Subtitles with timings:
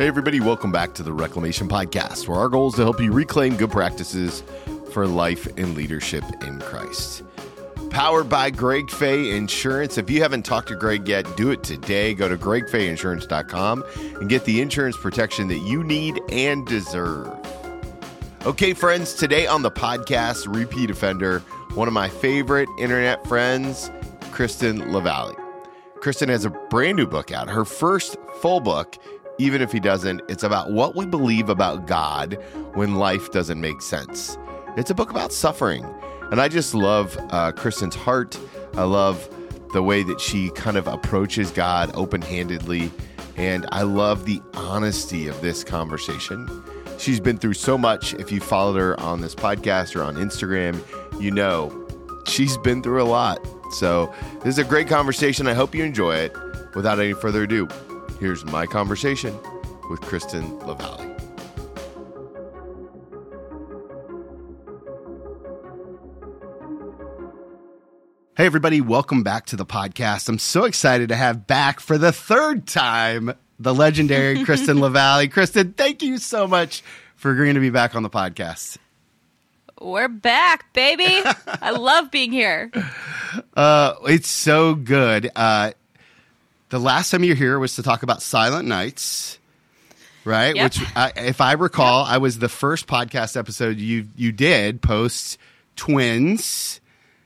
[0.00, 3.12] Hey, everybody, welcome back to the Reclamation Podcast, where our goal is to help you
[3.12, 4.42] reclaim good practices
[4.94, 7.22] for life and leadership in Christ.
[7.90, 9.98] Powered by Greg Fay Insurance.
[9.98, 12.14] If you haven't talked to Greg yet, do it today.
[12.14, 13.84] Go to gregfayinsurance.com
[14.18, 17.28] and get the insurance protection that you need and deserve.
[18.46, 21.40] Okay, friends, today on the podcast, repeat offender,
[21.74, 23.90] one of my favorite internet friends,
[24.30, 25.36] Kristen LaValley.
[26.00, 28.96] Kristen has a brand new book out, her first full book.
[29.40, 32.34] Even if he doesn't, it's about what we believe about God
[32.74, 34.36] when life doesn't make sense.
[34.76, 35.82] It's a book about suffering.
[36.30, 38.38] And I just love uh, Kristen's heart.
[38.74, 39.34] I love
[39.72, 42.92] the way that she kind of approaches God open handedly.
[43.38, 46.46] And I love the honesty of this conversation.
[46.98, 48.12] She's been through so much.
[48.12, 50.84] If you followed her on this podcast or on Instagram,
[51.18, 51.86] you know
[52.26, 53.38] she's been through a lot.
[53.72, 54.12] So
[54.44, 55.46] this is a great conversation.
[55.46, 56.36] I hope you enjoy it.
[56.74, 57.68] Without any further ado,
[58.20, 59.36] here's my conversation
[59.88, 61.08] with Kristen LaValley.
[68.36, 70.28] Hey, everybody, welcome back to the podcast.
[70.28, 75.30] I'm so excited to have back for the third time the legendary Kristen LaValley.
[75.30, 76.82] Kristen, thank you so much
[77.16, 78.78] for agreeing to be back on the podcast.
[79.80, 81.04] We're back, baby.
[81.46, 82.70] I love being here.
[83.54, 85.30] Uh, it's so good.
[85.34, 85.72] Uh,
[86.70, 89.38] the last time you were here was to talk about Silent Nights,
[90.24, 90.54] right?
[90.56, 90.64] Yep.
[90.64, 95.38] Which, I, if I recall, I was the first podcast episode you you did post
[95.76, 96.80] twins,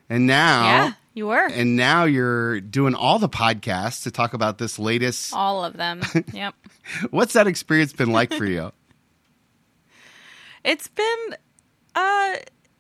[0.09, 1.47] and now Yeah, you were.
[1.47, 5.33] and now you're doing all the podcasts to talk about this latest.
[5.35, 6.01] All of them.
[6.33, 6.55] Yep.
[7.11, 8.73] What's that experience been like for you?
[10.65, 11.35] It's been
[11.95, 12.37] uh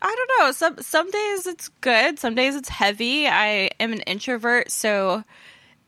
[0.06, 0.52] I don't know.
[0.52, 3.26] Some some days it's good, some days it's heavy.
[3.26, 5.24] I am an introvert, so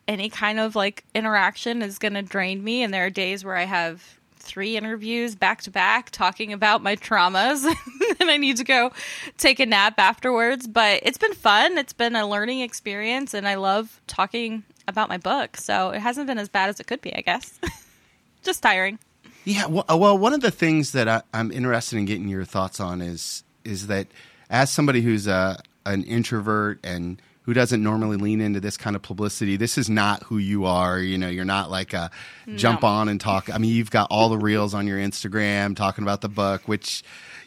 [0.08, 3.56] any kind of like interaction is going to drain me and there are days where
[3.56, 7.64] I have three interviews back to back talking about my traumas
[8.20, 8.92] and I need to go
[9.38, 11.76] take a nap afterwards, but it's been fun.
[11.76, 15.56] It's been a learning experience and I love talking about my book.
[15.56, 17.58] So it hasn't been as bad as it could be, I guess.
[18.42, 19.00] Just tiring.
[19.44, 22.44] Yeah, well, uh, well, one of the things that I, I'm interested in getting your
[22.44, 24.06] thoughts on is is that
[24.48, 29.02] as somebody who's a an introvert and who doesn't normally lean into this kind of
[29.02, 30.98] publicity, this is not who you are.
[31.00, 32.10] You know, you're not like a
[32.56, 33.48] jump on and talk.
[33.52, 37.02] I mean, you've got all the reels on your Instagram talking about the book, which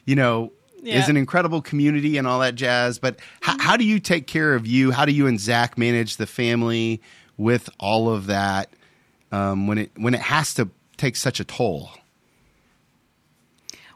[0.06, 0.52] you know
[0.82, 1.00] Yeah.
[1.00, 2.98] is an incredible community and all that jazz.
[2.98, 4.92] But how, how do you take care of you?
[4.92, 7.02] How do you and Zach manage the family
[7.38, 8.70] with all of that
[9.32, 11.92] um, when it when it has to take such a toll?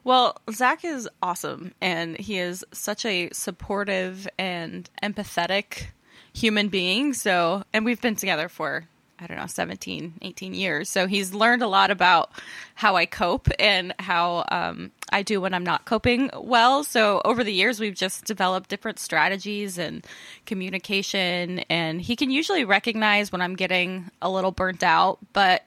[0.03, 5.85] Well, Zach is awesome, and he is such a supportive and empathetic
[6.33, 7.13] human being.
[7.13, 8.83] So, and we've been together for,
[9.17, 10.89] I don't know, 17, 18 years.
[10.89, 12.31] So he's learned a lot about
[12.75, 16.83] how I cope and how um, I do when I'm not coping well.
[16.83, 20.05] So, over the years, we've just developed different strategies and
[20.45, 25.63] communication, and he can usually recognize when I'm getting a little burnt out, but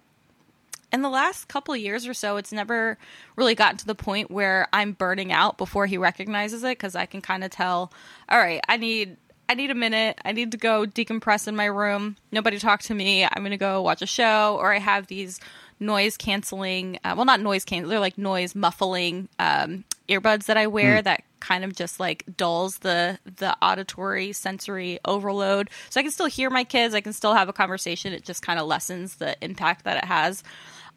[0.96, 2.96] in the last couple of years or so, it's never
[3.36, 7.04] really gotten to the point where I'm burning out before he recognizes it because I
[7.04, 7.92] can kind of tell,
[8.30, 9.18] all right, I need
[9.48, 10.18] I need a minute.
[10.24, 12.16] I need to go decompress in my room.
[12.32, 13.24] Nobody talk to me.
[13.24, 15.38] I'm going to go watch a show or I have these
[15.78, 20.66] noise canceling, uh, well, not noise canceling, they're like noise muffling um, earbuds that I
[20.66, 25.68] wear that kind of just like dulls the the auditory sensory overload.
[25.90, 26.94] So I can still hear my kids.
[26.94, 28.14] I can still have a conversation.
[28.14, 30.42] It just kind of lessens the impact that it has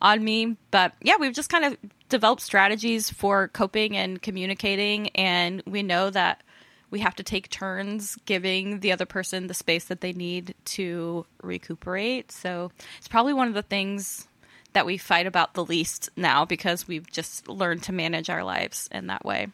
[0.01, 0.57] on me.
[0.71, 1.77] But yeah, we've just kind of
[2.09, 6.43] developed strategies for coping and communicating, and we know that
[6.91, 11.25] we have to take turns giving the other person the space that they need to
[11.41, 12.31] recuperate.
[12.31, 14.27] So it's probably one of the things
[14.73, 18.87] that we fight about the least now because we've just learned to manage our lives
[18.91, 19.47] in that way.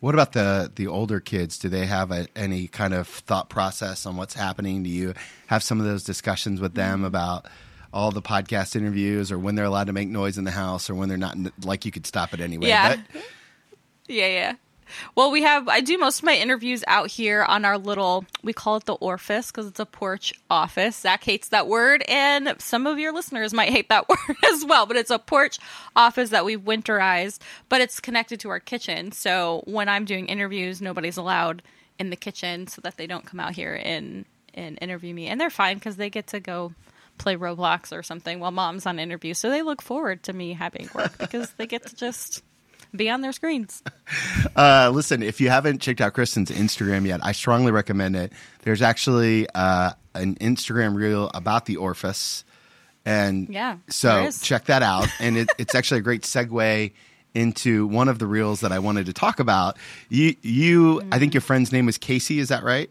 [0.00, 1.58] What about the the older kids?
[1.58, 4.84] Do they have a, any kind of thought process on what's happening?
[4.84, 5.14] Do you
[5.48, 7.46] have some of those discussions with them about
[7.92, 10.94] all the podcast interviews, or when they're allowed to make noise in the house, or
[10.94, 11.36] when they're not?
[11.64, 12.68] Like you could stop it anyway.
[12.68, 12.96] Yeah.
[13.12, 13.22] But
[14.08, 14.54] Yeah, yeah.
[15.14, 18.54] Well, we have, I do most of my interviews out here on our little, we
[18.54, 20.96] call it the orifice because it's a porch office.
[20.96, 24.86] Zach hates that word, and some of your listeners might hate that word as well,
[24.86, 25.58] but it's a porch
[25.94, 29.12] office that we've winterized, but it's connected to our kitchen.
[29.12, 31.62] So when I'm doing interviews, nobody's allowed
[31.98, 34.24] in the kitchen so that they don't come out here and,
[34.54, 35.26] and interview me.
[35.26, 36.72] And they're fine because they get to go
[37.18, 39.34] play Roblox or something while mom's on interview.
[39.34, 42.42] So they look forward to me having work because they get to just
[42.94, 43.82] be on their screens.
[44.56, 48.32] uh, listen, if you haven't checked out Kristen's Instagram yet, I strongly recommend it.
[48.62, 52.44] There's actually uh, an Instagram reel about the orifice.
[53.04, 55.08] And Yeah, so check that out.
[55.18, 56.92] And it, it's actually a great segue
[57.34, 59.76] into one of the reels that I wanted to talk about.
[60.08, 62.38] You, you, I think your friend's name was Casey.
[62.38, 62.90] Is that right?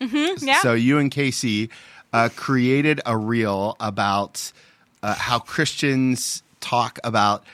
[0.00, 0.60] Yeah.
[0.60, 1.70] So you and Casey
[2.12, 4.52] uh, created a reel about
[5.02, 7.44] uh, how Christians talk about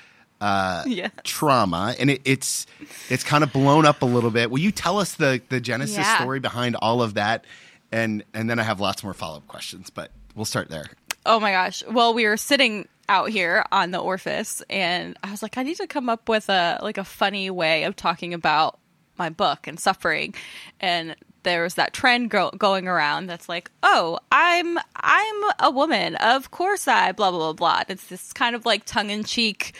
[0.40, 0.84] uh,
[1.24, 2.66] trauma, and it, it's
[3.08, 4.50] it's kind of blown up a little bit.
[4.50, 6.18] Will you tell us the the genesis Yeah.
[6.20, 7.44] story behind all of that?
[7.90, 10.84] And and then I have lots more follow up questions, but we'll start there.
[11.24, 11.82] Oh my gosh.
[11.90, 15.76] Well, we were sitting out here on the orifice and I was like, I need
[15.78, 18.78] to come up with a like a funny way of talking about
[19.18, 20.34] my book and suffering.
[20.80, 26.16] And there's that trend go- going around that's like, oh, I'm I'm a woman.
[26.16, 27.82] Of course I blah blah blah blah.
[27.88, 29.74] It's this kind of like tongue in cheek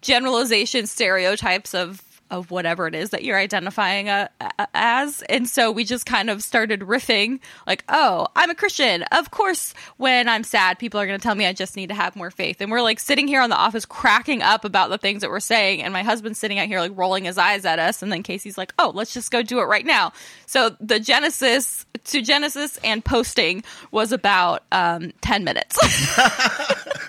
[0.00, 4.28] generalization stereotypes of of whatever it is that you're identifying uh,
[4.74, 5.22] as.
[5.22, 9.02] And so we just kind of started riffing like oh i'm a christian.
[9.04, 11.94] Of course when i'm sad people are going to tell me i just need to
[11.94, 12.60] have more faith.
[12.60, 15.40] And we're like sitting here on the office cracking up about the things that we're
[15.40, 15.82] saying.
[15.82, 18.02] And my husband's sitting out here like rolling his eyes at us.
[18.02, 20.12] And then casey's like oh let's just go do it right now.
[20.46, 25.78] So the genesis to genesis and posting was about um, 10 minutes.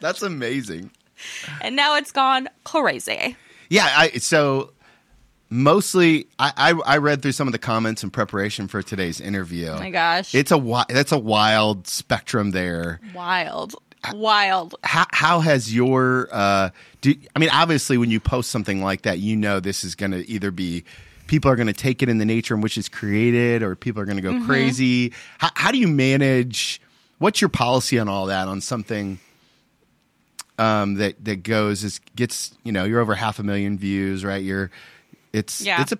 [0.00, 0.90] That's amazing.
[1.60, 3.36] and now it's gone crazy
[3.70, 4.72] Yeah, I so
[5.50, 9.68] mostly I, I I read through some of the comments in preparation for today's interview.
[9.68, 13.00] oh my gosh It's a wi- that's a wild spectrum there.
[13.14, 13.74] wild
[14.14, 16.70] wild How how has your uh
[17.00, 20.12] do I mean obviously when you post something like that you know this is going
[20.12, 20.84] to either be
[21.26, 24.00] people are going to take it in the nature in which it's created or people
[24.00, 25.12] are going to go crazy.
[25.38, 26.80] How how do you manage
[27.18, 29.18] what's your policy on all that on something
[30.58, 34.42] um that that goes is gets, you know, you're over half a million views, right?
[34.42, 34.70] You're
[35.32, 35.80] it's Yeah.
[35.82, 35.98] it's a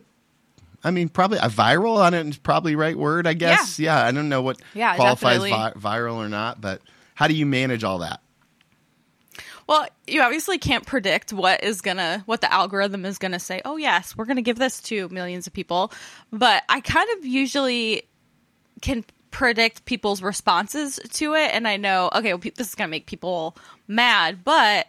[0.85, 3.79] I mean, probably a viral on it is probably right word, I guess.
[3.81, 6.83] Yeah, I don't know what Yeah, qualifies vi- viral or not, but
[7.15, 8.21] how do you manage all that?
[9.67, 13.61] Well, you obviously can't predict what is gonna what the algorithm is gonna say.
[13.65, 15.93] Oh yes, we're gonna give this to millions of people,
[16.33, 18.05] but I kind of usually
[18.81, 23.07] can predict people's responses to it, and I know okay, well, this is gonna make
[23.07, 24.89] people mad, but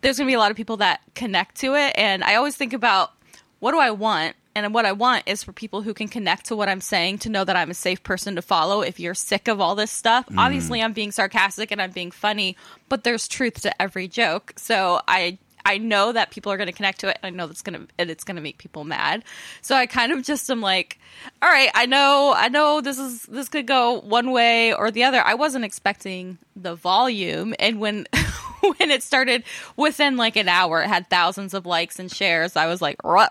[0.00, 2.72] there's gonna be a lot of people that connect to it, and I always think
[2.72, 3.12] about
[3.60, 4.36] what do I want.
[4.54, 7.28] And what I want is for people who can connect to what I'm saying to
[7.28, 10.26] know that I'm a safe person to follow if you're sick of all this stuff.
[10.26, 10.38] Mm.
[10.38, 12.56] Obviously, I'm being sarcastic and I'm being funny,
[12.88, 14.54] but there's truth to every joke.
[14.56, 17.18] So I I know that people are going to connect to it.
[17.22, 19.22] And I know that's going to and it's going to make people mad.
[19.60, 20.98] So I kind of just am like,
[21.42, 25.04] all right, I know I know this is this could go one way or the
[25.04, 25.20] other.
[25.20, 28.06] I wasn't expecting the volume and when
[28.60, 29.44] when it started
[29.76, 33.24] within like an hour it had thousands of likes and shares i was like row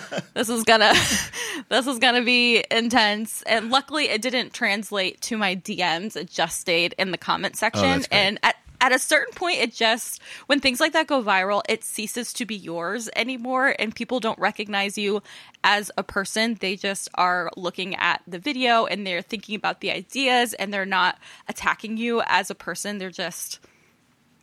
[0.34, 0.92] this is gonna
[1.68, 6.58] this is gonna be intense and luckily it didn't translate to my dms it just
[6.58, 8.18] stayed in the comment oh, section that's great.
[8.18, 11.82] and at at a certain point it just when things like that go viral it
[11.82, 15.20] ceases to be yours anymore and people don't recognize you
[15.64, 16.56] as a person.
[16.60, 20.86] They just are looking at the video and they're thinking about the ideas and they're
[20.86, 21.18] not
[21.48, 22.98] attacking you as a person.
[22.98, 23.58] They're just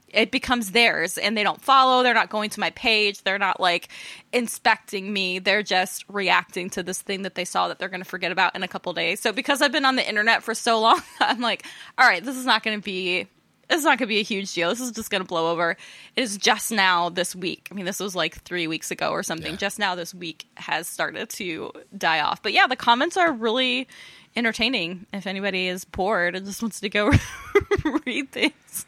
[0.09, 2.03] it becomes theirs and they don't follow.
[2.03, 3.23] They're not going to my page.
[3.23, 3.87] They're not like
[4.31, 5.39] inspecting me.
[5.39, 8.55] They're just reacting to this thing that they saw that they're going to forget about
[8.55, 9.21] in a couple days.
[9.21, 11.65] So because i've been on the internet for so long i'm like
[11.97, 13.27] all right this is not going to be
[13.70, 15.72] is not going to be a huge deal this is just going to blow over
[15.72, 15.77] it
[16.22, 19.51] is just now this week i mean this was like three weeks ago or something
[19.51, 19.58] Yeah.
[19.58, 23.88] just now this week has started to die off but yeah the comments are really
[24.36, 27.12] entertaining if anybody is bored and just wants to go
[28.05, 28.86] read things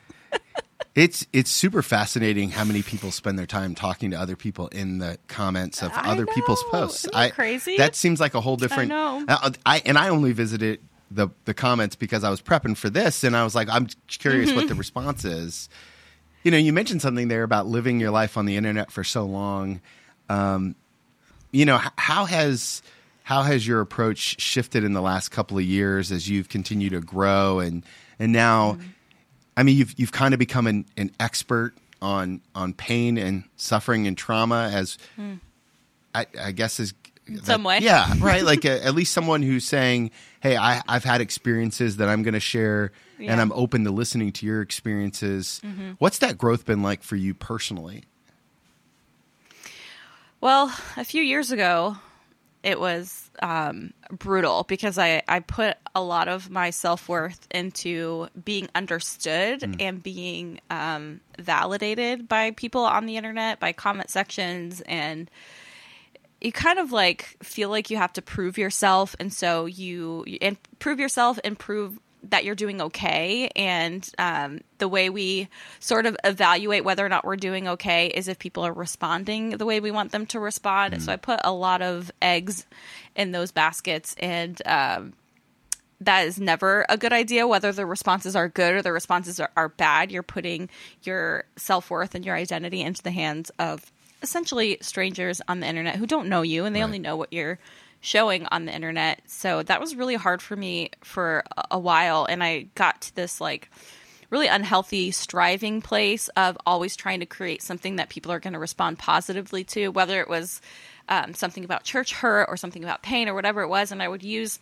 [0.94, 5.00] It's it's super fascinating how many people spend their time talking to other people in
[5.00, 7.00] the comments of I other people's posts.
[7.04, 7.76] Isn't that crazy?
[7.76, 8.88] That seems like a whole different.
[8.90, 9.26] know.
[9.28, 10.80] Uh, I and I only visited
[11.12, 14.52] the the comments because I was prepping for this, and I was like, I'm curious
[14.52, 14.68] what Mm-hmm.
[14.70, 15.70] the response is.
[16.44, 19.26] You know, you mentioned something there about living your life on the internet for so
[19.26, 19.82] long.
[20.30, 20.76] Um,
[21.52, 22.82] you know, how has
[23.24, 27.00] how has your approach shifted in the last couple of years as you've continued to
[27.02, 27.84] grow and
[28.20, 28.88] and now Mm-hmm.
[29.58, 34.06] I mean you've you've kind of become an, an expert on on pain and suffering
[34.06, 34.98] and trauma as
[36.14, 36.94] I, I guess is
[37.44, 37.80] Some way.
[37.82, 42.08] yeah right like a, at least someone who's saying hey I, I've had experiences that
[42.10, 43.32] I'm going to share and Yeah.
[43.32, 43.42] Mm-hmm.
[43.42, 45.62] I'm open to listening to your experiences
[46.00, 48.04] what's that growth been like for you personally
[50.42, 51.98] Well, a few years ago,
[52.62, 58.28] it was um, brutal because I, I put a lot of my self worth into
[58.44, 65.30] being understood and being um, validated by people on the internet, by comment sections, and
[66.46, 70.38] you kind of like feel like you have to prove yourself, and so you, you
[70.42, 72.00] and prove yourself and prove
[72.30, 73.50] that you're doing okay.
[73.56, 75.48] And um, the way we
[75.80, 79.66] sort of evaluate whether or not we're doing okay is if people are responding the
[79.66, 80.94] way we want them to respond.
[80.94, 81.02] Mm.
[81.02, 82.66] So I put a lot of eggs
[83.16, 84.16] in those baskets.
[84.20, 85.14] And um,
[86.02, 89.52] that is never a good idea, whether the responses are good or the responses are,
[89.56, 90.12] are bad.
[90.12, 90.70] You're putting
[91.04, 93.92] your self worth and your identity into the hands of
[94.22, 96.86] essentially strangers on the internet who don't know you and they right.
[96.86, 97.60] only know what you're
[98.02, 99.22] showing on the internet.
[99.28, 102.26] So that was really hard for me for a while.
[102.26, 103.70] And I got to this like
[104.30, 108.60] really unhealthy striving place of always trying to create something that people are going to
[108.60, 110.62] respond positively to, whether it was
[111.10, 113.92] um, something about church hurt or something about pain or whatever it was.
[113.92, 114.60] And I would use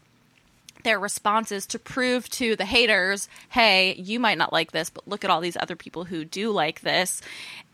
[0.84, 5.24] their responses to prove to the haters, hey, you might not like this, but look
[5.24, 7.22] at all these other people who do like this.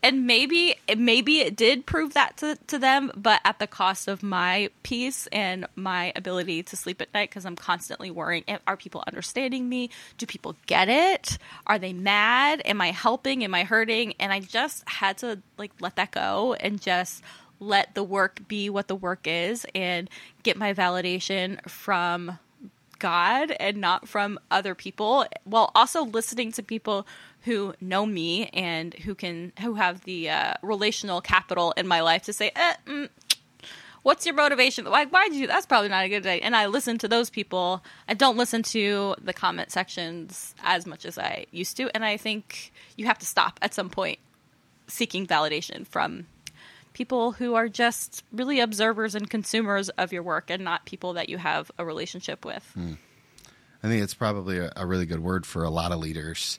[0.02, 4.22] And maybe maybe it did prove that to, to them, but at the cost of
[4.22, 9.04] my peace and my ability to sleep at night because I'm constantly worrying are people
[9.06, 9.90] understanding me?
[10.16, 11.38] Do people get it?
[11.66, 12.62] Are they mad?
[12.64, 13.44] Am I helping?
[13.44, 14.14] Am I hurting?
[14.18, 17.22] And I just had to like let that go and just
[17.58, 20.08] let the work be what the work is and
[20.42, 22.38] get my validation from
[23.00, 27.06] God and not from other people, while also listening to people
[27.42, 32.22] who know me and who can who have the uh, relational capital in my life
[32.22, 33.08] to say, eh, mm,
[34.02, 34.84] "What's your motivation?
[34.88, 35.46] Why why did you?
[35.46, 37.82] That's probably not a good day." And I listen to those people.
[38.06, 42.16] I don't listen to the comment sections as much as I used to, and I
[42.16, 44.18] think you have to stop at some point
[44.86, 46.26] seeking validation from
[46.92, 51.28] people who are just really observers and consumers of your work and not people that
[51.28, 52.68] you have a relationship with.
[52.76, 52.98] Mm.
[53.82, 56.58] I think it's probably a, a, really good word for a lot of leaders.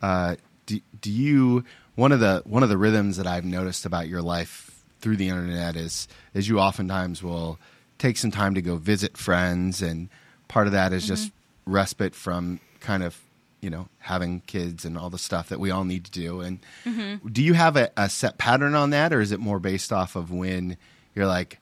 [0.00, 0.36] Uh,
[0.66, 1.64] do, do you
[1.94, 5.28] one of the one of the rhythms that I've noticed about your life through the
[5.28, 7.58] internet is is you oftentimes will
[7.98, 10.08] take some time to go visit friends and
[10.48, 11.14] part of that is mm-hmm.
[11.14, 11.32] just
[11.66, 13.20] respite from kind of
[13.62, 16.58] you know having kids and all the stuff that we all need to do and
[16.84, 17.26] mm-hmm.
[17.28, 20.16] do you have a, a, set pattern on that or is it more based off
[20.16, 20.76] of when
[21.14, 21.58] you're like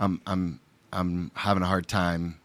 [0.00, 0.60] i'm i'm
[0.92, 2.38] i'm having a hard time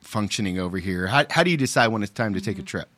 [0.00, 2.46] functioning over here how, how do you decide when it's time to mm-hmm.
[2.46, 2.66] take a mm-hmm.
[2.66, 2.88] trip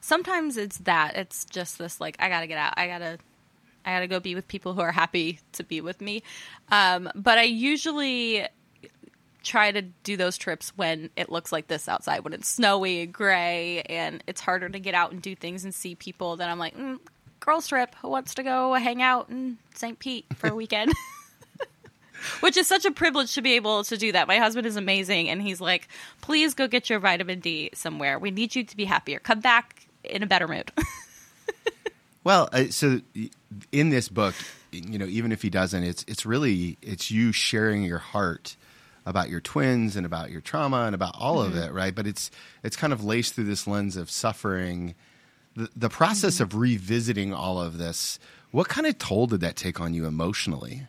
[0.00, 3.18] sometimes it's that it's just this like i gotta get out i gotta
[3.86, 6.22] i gotta go be with people who are happy to be with me
[6.72, 8.44] um, but i usually
[9.42, 13.12] try to do those trips when it looks like this outside, when it's snowy and
[13.12, 16.36] gray and it's harder to get out and do things and see people.
[16.36, 16.98] Then I'm like, mm,
[17.40, 17.94] girls trip.
[18.02, 19.98] Who wants to go hang out in St.
[19.98, 20.92] Pete for a weekend?
[22.40, 24.28] Which is such a privilege to be able to do that.
[24.28, 25.88] My husband is amazing, and he's like,
[26.20, 28.16] "Please go get your vitamin D somewhere.
[28.16, 29.18] We need you to be happier.
[29.18, 30.70] Come back in a better mood."
[32.24, 33.00] well, uh, so
[33.72, 34.36] in this book,
[34.70, 38.56] you know, even if he doesn't, it's it's really it's you sharing your heart
[39.04, 41.56] about your twins and about your trauma and about all mm-hmm.
[41.56, 41.94] of it, right?
[41.94, 42.30] But it's
[42.62, 44.94] it's kind of laced through this lens of suffering.
[45.54, 46.44] The, the process mm-hmm.
[46.44, 48.18] of revisiting all of this,
[48.52, 50.86] what kind of toll did that take on you emotionally?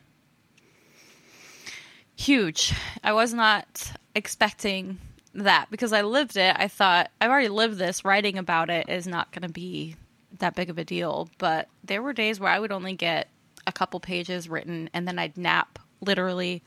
[2.16, 2.74] Huge.
[3.04, 5.00] I was not expecting
[5.34, 6.56] that because I lived it.
[6.58, 8.06] I thought I've already lived this.
[8.06, 9.96] Writing about it is not going to be
[10.40, 11.30] that big of a deal.
[11.38, 13.30] But there were days where I would only get
[13.66, 16.64] a couple pages written and then I'd nap literally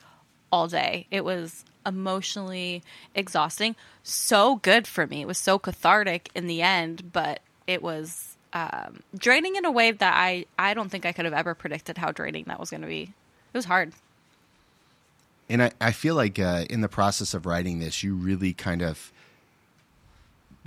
[0.56, 1.06] all day.
[1.10, 2.82] It was emotionally
[3.14, 3.76] exhausting.
[4.02, 5.20] So good for me.
[5.20, 9.92] It was so cathartic in the end, but it was um, draining in a way
[9.92, 12.80] that I, I don't think I could have ever predicted how draining that was going
[12.80, 13.02] to be.
[13.02, 13.92] It was hard.
[15.48, 18.82] And I, I feel like uh, in the process of writing this, you really kind
[18.82, 19.12] of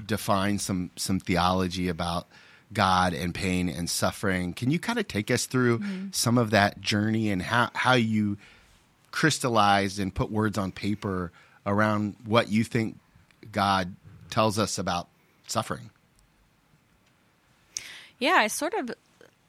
[0.06, 2.28] define some some theology about
[2.72, 4.54] God and pain and suffering.
[4.54, 6.08] Can you kind of take us through mm-hmm.
[6.12, 8.38] some of that journey and how, how you
[9.12, 11.32] crystallized and put words on paper
[11.66, 12.98] around what you think
[13.52, 13.96] God
[14.30, 15.08] tells us about
[15.48, 15.90] suffering.
[18.18, 18.92] Yeah, I sort of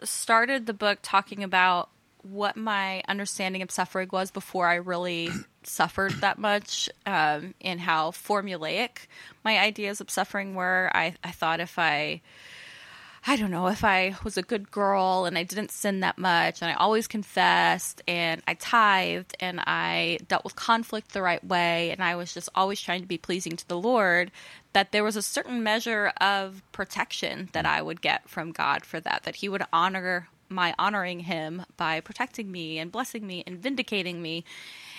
[0.02, 1.88] started the book talking about
[2.23, 5.31] what my understanding of suffering was before I really
[5.62, 9.07] suffered that much, um, and how formulaic
[9.45, 10.90] my ideas of suffering were.
[10.95, 12.21] I, I thought if I
[13.27, 16.62] I don't know, if I was a good girl and I didn't sin that much
[16.62, 21.91] and I always confessed and I tithed and I dealt with conflict the right way
[21.91, 24.31] and I was just always trying to be pleasing to the Lord,
[24.73, 29.00] that there was a certain measure of protection that I would get from God for
[29.00, 33.59] that, that He would honor my honoring Him by protecting me and blessing me and
[33.59, 34.45] vindicating me.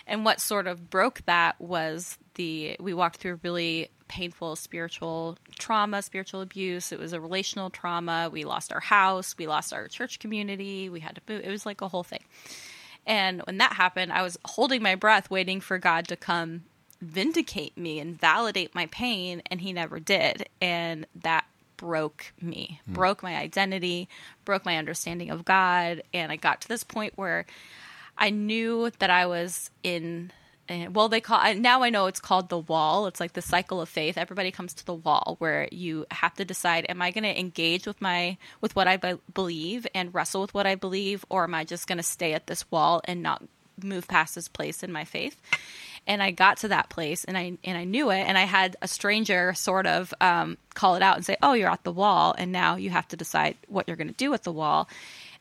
[0.06, 6.02] And what sort of broke that was the, we walked through really painful spiritual trauma,
[6.02, 6.92] spiritual abuse.
[6.92, 8.30] It was a relational trauma.
[8.30, 9.36] We lost our house.
[9.38, 10.90] We lost our church community.
[10.90, 11.46] We had to move.
[11.46, 12.26] It was like a whole thing.
[13.08, 16.64] And when that happened, I was holding my breath, waiting for God to come
[17.02, 20.50] vindicate me and validate my pain, and he never did.
[20.62, 21.46] And that
[21.78, 22.94] broke me, mm.
[22.94, 24.10] broke my identity,
[24.44, 26.04] broke my understanding of God.
[26.14, 27.46] And I got to this point where
[28.18, 30.32] I knew that I was in
[30.92, 33.08] well they call now i know it's called the wall.
[33.08, 34.18] It's like the cycle of faith.
[34.18, 37.86] Everybody comes to the wall where you have to decide am i going to engage
[37.86, 41.54] with my with what i be- believe and wrestle with what i believe or am
[41.54, 43.44] i just going to stay at this wall and not
[43.84, 45.40] move past this place in my faith?
[46.08, 48.76] And I got to that place and I and I knew it and I had
[48.82, 52.34] a stranger sort of um, call it out and say, "Oh, you're at the wall,
[52.38, 54.90] and now you have to decide what you're going to do with the wall."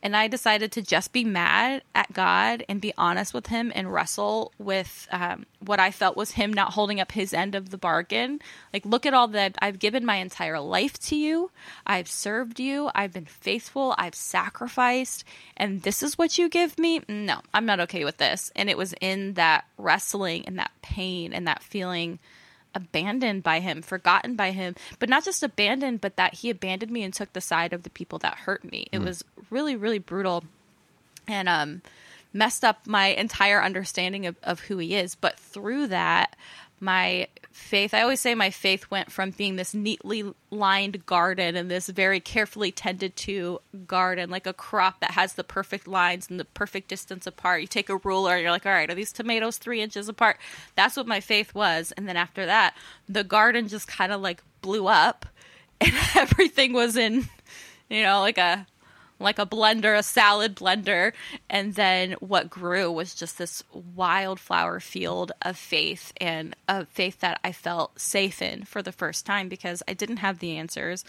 [0.02, 3.92] And I decided to just be mad at God and be honest with Him and
[3.92, 7.78] wrestle with um, what I felt was Him not holding up His end of the
[7.78, 8.40] bargain.
[8.72, 11.50] Like, look at all that I've given my entire life to you.
[11.86, 12.90] I've served you.
[12.94, 13.94] I've been faithful.
[13.98, 15.24] I've sacrificed.
[15.56, 17.02] And this is what you give me?
[17.08, 18.50] No, I'm not okay with this.
[18.56, 22.18] And it was in that wrestling and that pain and that feeling
[22.74, 27.02] abandoned by him, forgotten by him, but not just abandoned, but that he abandoned me
[27.02, 28.88] and took the side of the people that hurt me.
[28.92, 29.04] It mm.
[29.04, 30.44] was really, really brutal
[31.26, 31.82] and um,
[32.32, 35.14] messed up my entire understanding of, of who he is.
[35.14, 36.36] But through that,
[36.80, 41.70] my faith i always say my faith went from being this neatly lined garden and
[41.70, 46.40] this very carefully tended to garden like a crop that has the perfect lines and
[46.40, 47.60] the perfect distance apart.
[47.60, 50.38] You take a ruler and you're like all right are these tomatoes three inches apart?
[50.74, 51.92] That's what my faith was.
[51.92, 52.74] And then after that
[53.08, 55.26] the garden just kind of like blew up
[55.80, 57.28] and everything was in
[57.88, 58.66] you know like a
[59.20, 61.12] like a blender, a salad blender.
[61.48, 67.38] And then what grew was just this wildflower field of faith and a faith that
[67.44, 71.04] I felt safe in for the first time because I didn't have the answers.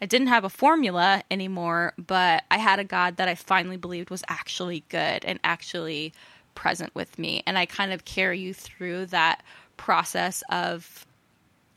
[0.00, 4.10] I didn't have a formula anymore, but I had a God that I finally believed
[4.10, 6.12] was actually good and actually
[6.56, 7.44] present with me.
[7.46, 9.42] And I kind of carry you through that
[9.76, 11.06] process of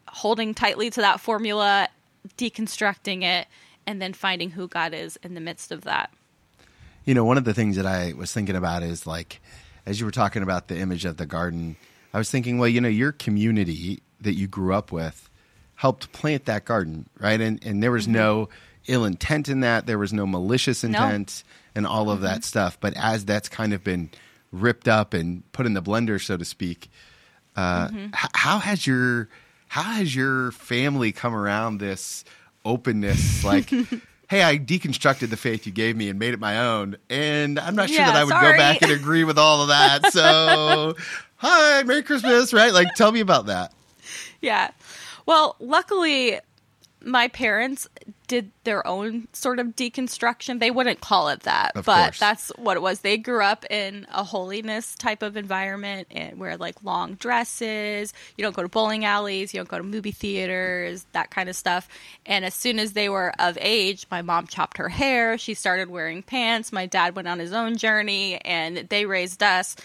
[0.08, 1.88] holding tightly to that formula,
[2.38, 3.48] deconstructing it,
[3.88, 6.12] and then finding who God is in the midst of that.
[7.06, 9.42] You know, one of the things that I was thinking about is like,
[9.86, 11.76] as you were talking about the image of the garden,
[12.14, 15.30] I was thinking, well, you know, your community that you grew up with
[15.76, 17.40] helped plant that garden, right?
[17.40, 18.14] And and there was mm-hmm.
[18.14, 18.50] no
[18.88, 21.80] ill intent in that, there was no malicious intent, no.
[21.80, 22.26] and all of mm-hmm.
[22.26, 22.80] that stuff.
[22.80, 24.10] But as that's kind of been
[24.52, 26.90] ripped up and put in the blender, so to speak,
[27.56, 28.06] uh, mm-hmm.
[28.06, 29.30] h- how has your
[29.68, 32.24] how has your family come around this
[32.66, 33.70] openness like
[34.28, 37.76] hey i deconstructed the faith you gave me and made it my own and i'm
[37.76, 38.54] not sure yeah, that i would sorry.
[38.54, 40.12] go back and agree with all of that.
[40.12, 40.96] So
[41.38, 42.74] hi merry christmas right?
[42.74, 43.72] Like tell me about that.
[44.42, 44.72] Yeah.
[45.26, 46.40] Well luckily
[47.06, 47.88] my parents
[48.28, 50.60] did their own sort of deconstruction.
[50.60, 52.20] They wouldn't call it that, of but course.
[52.20, 53.02] that's what it was.
[53.02, 58.14] They grew up in a holiness type of environment eh, and wear like long dresses,
[58.36, 61.56] you don't go to bowling alleys, you don't go to movie theaters, that kind of
[61.56, 61.88] stuff.
[62.26, 65.90] And as soon as they were of age, my mom chopped her hair, she started
[65.90, 69.76] wearing pants, my dad went on his own journey and they raised us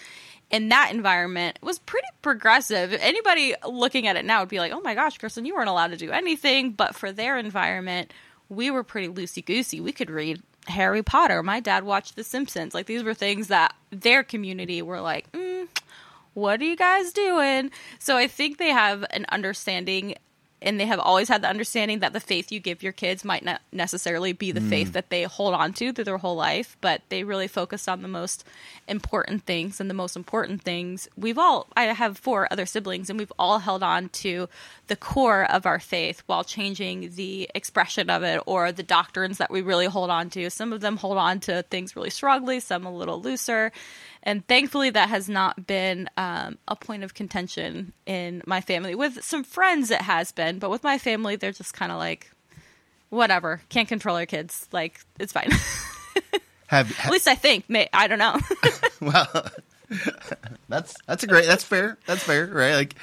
[0.51, 2.93] in that environment was pretty progressive.
[2.93, 5.91] Anybody looking at it now would be like, "Oh my gosh, Kristen, you weren't allowed
[5.91, 8.13] to do anything." But for their environment,
[8.49, 9.79] we were pretty loosey goosey.
[9.79, 11.41] We could read Harry Potter.
[11.41, 12.73] My dad watched The Simpsons.
[12.73, 15.67] Like these were things that their community were like, mm,
[16.33, 20.15] "What are you guys doing?" So I think they have an understanding
[20.61, 23.43] and they have always had the understanding that the faith you give your kids might
[23.43, 24.69] not necessarily be the mm.
[24.69, 28.01] faith that they hold on to through their whole life, but they really focus on
[28.01, 28.43] the most
[28.87, 29.79] important things.
[29.79, 33.59] And the most important things, we've all, I have four other siblings, and we've all
[33.59, 34.47] held on to
[34.87, 39.49] the core of our faith while changing the expression of it or the doctrines that
[39.49, 40.49] we really hold on to.
[40.49, 43.71] Some of them hold on to things really strongly, some a little looser.
[44.23, 48.93] And thankfully, that has not been um, a point of contention in my family.
[48.93, 52.31] With some friends, it has been, but with my family, they're just kind of like,
[53.09, 54.67] whatever, can't control our kids.
[54.71, 55.49] Like, it's fine.
[56.67, 57.67] have, have, At least I think.
[57.67, 58.39] May, I don't know.
[59.01, 59.49] well,
[60.69, 61.45] that's that's a great.
[61.45, 61.97] That's fair.
[62.05, 62.75] That's fair, right?
[62.75, 62.95] Like,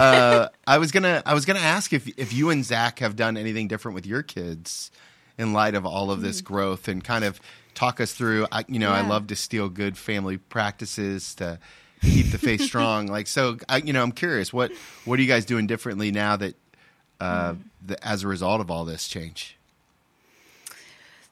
[0.00, 3.36] uh, I was gonna I was gonna ask if if you and Zach have done
[3.36, 4.90] anything different with your kids
[5.38, 6.44] in light of all of this mm.
[6.44, 7.40] growth and kind of
[7.74, 8.46] talk us through.
[8.50, 9.02] I, you know, yeah.
[9.02, 11.58] I love to steal good family practices to
[12.02, 13.06] keep the faith strong.
[13.06, 14.72] Like, so, I, you know, I'm curious what
[15.04, 16.54] what are you guys doing differently now that,
[17.20, 17.58] uh, mm.
[17.86, 19.56] the, as a result of all this change?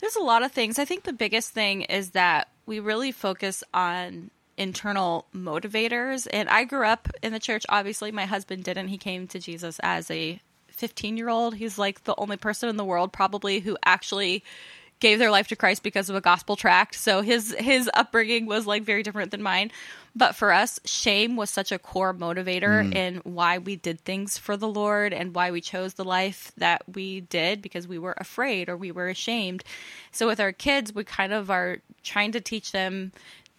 [0.00, 0.78] There's a lot of things.
[0.78, 6.28] I think the biggest thing is that we really focus on internal motivators.
[6.30, 7.64] And I grew up in the church.
[7.68, 8.88] Obviously, my husband didn't.
[8.88, 11.54] He came to Jesus as a 15 year old.
[11.54, 14.44] He's like the only person in the world, probably, who actually
[15.00, 16.94] gave their life to Christ because of a gospel tract.
[16.94, 19.70] So his his upbringing was like very different than mine.
[20.14, 22.94] But for us, shame was such a core motivator mm.
[22.94, 26.82] in why we did things for the Lord and why we chose the life that
[26.92, 29.62] we did because we were afraid or we were ashamed.
[30.10, 33.12] So with our kids, we kind of are trying to teach them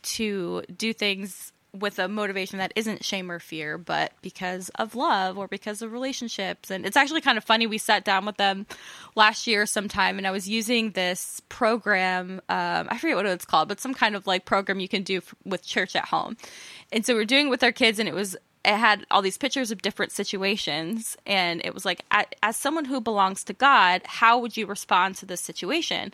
[0.04, 5.38] to do things with a motivation that isn't shame or fear, but because of love
[5.38, 6.70] or because of relationships.
[6.70, 7.66] And it's actually kind of funny.
[7.66, 8.66] We sat down with them
[9.16, 12.42] last year sometime, and I was using this program.
[12.50, 15.18] Um, I forget what it's called, but some kind of like program you can do
[15.18, 16.36] f- with church at home.
[16.92, 19.38] And so we're doing it with our kids, and it was it had all these
[19.38, 22.06] pictures of different situations and it was like
[22.44, 26.14] as someone who belongs to god how would you respond to this situation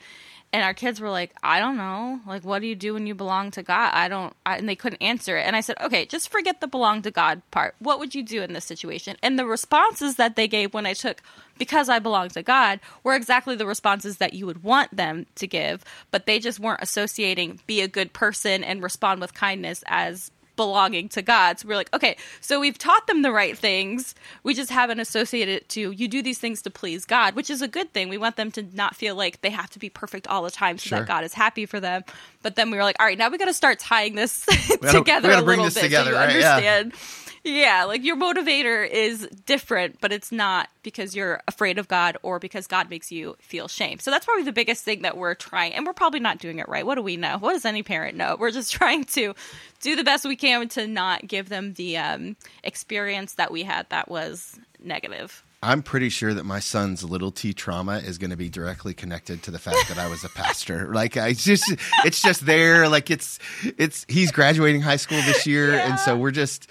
[0.54, 2.22] and our kids were like, I don't know.
[2.26, 3.92] Like, what do you do when you belong to God?
[3.94, 5.46] I don't, I, and they couldn't answer it.
[5.46, 7.76] And I said, okay, just forget the belong to God part.
[7.80, 9.18] What would you do in this situation?
[9.22, 11.22] And the responses that they gave when I took,
[11.58, 15.48] because I belong to God, were exactly the responses that you would want them to
[15.48, 20.32] give, but they just weren't associating be a good person and respond with kindness as
[20.58, 21.60] belonging to God.
[21.60, 24.14] So we're like, okay, so we've taught them the right things.
[24.44, 27.62] We just haven't associated it to you do these things to please God, which is
[27.62, 28.10] a good thing.
[28.10, 30.78] We want them to not feel like they have to be perfect all the time
[30.78, 31.00] so sure.
[31.00, 32.04] that God is happy for them.
[32.44, 34.46] But then we were like, all right, now we got to start tying this
[34.92, 36.30] together a little bit together, so you right?
[36.30, 36.92] understand.
[36.94, 42.18] Yeah yeah, like your motivator is different, but it's not because you're afraid of God
[42.22, 44.00] or because God makes you feel shame.
[44.00, 46.68] So that's probably the biggest thing that we're trying, and we're probably not doing it
[46.68, 46.86] right.
[46.86, 47.38] What do we know?
[47.38, 48.36] What does any parent know?
[48.40, 49.34] We're just trying to
[49.82, 53.90] do the best we can to not give them the um, experience that we had
[53.90, 55.44] that was negative.
[55.64, 59.42] I'm pretty sure that my son's little T trauma is going to be directly connected
[59.44, 60.88] to the fact that I was a pastor.
[60.94, 61.74] like I just,
[62.06, 62.88] it's just there.
[62.88, 63.40] Like it's,
[63.78, 64.06] it's.
[64.08, 65.90] He's graduating high school this year, yeah.
[65.90, 66.70] and so we're just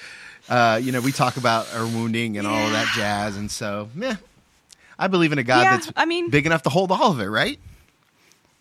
[0.48, 2.54] uh, you know, we talk about our wounding and yeah.
[2.54, 4.16] all of that jazz, and so, yeah,
[4.98, 7.20] I believe in a God yeah, that's I mean, big enough to hold all of
[7.20, 7.58] it, right?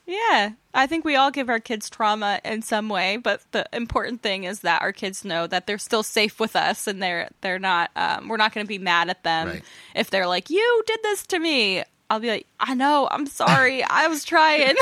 [0.08, 4.21] Yeah, I think we all give our kids trauma in some way, but the important
[4.21, 7.60] thing is that our kids know that they're still safe with us, and they're they're
[7.60, 7.91] not.
[7.95, 9.63] Um, we're not going to be mad at them right.
[9.95, 13.84] if they're like, "You did this to me." I'll be like, "I know, I'm sorry,
[13.84, 14.76] I was trying."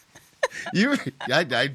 [0.74, 0.96] you,
[1.30, 1.70] I, I,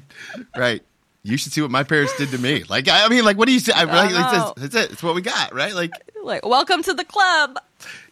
[0.56, 0.82] right
[1.24, 2.64] you should see what my parents did to me.
[2.68, 3.72] Like, I mean, like, what do you say?
[3.74, 4.10] I, like,
[4.56, 4.92] it's, it's, it.
[4.92, 5.74] It's what we got, right?
[5.74, 5.90] Like,
[6.22, 7.58] like welcome to the club.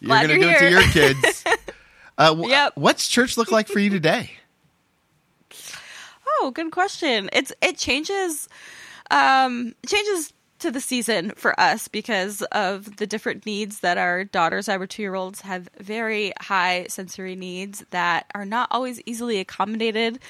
[0.00, 0.56] You're going to do here.
[0.56, 1.44] it to your kids.
[2.18, 2.72] uh, yep.
[2.74, 4.32] What's church look like for you today?
[6.40, 7.30] Oh, good question.
[7.32, 8.48] It's it changes.
[9.12, 14.68] Um, changes to the season for us because of the different needs that our daughters,
[14.68, 20.20] our two year olds, have very high sensory needs that are not always easily accommodated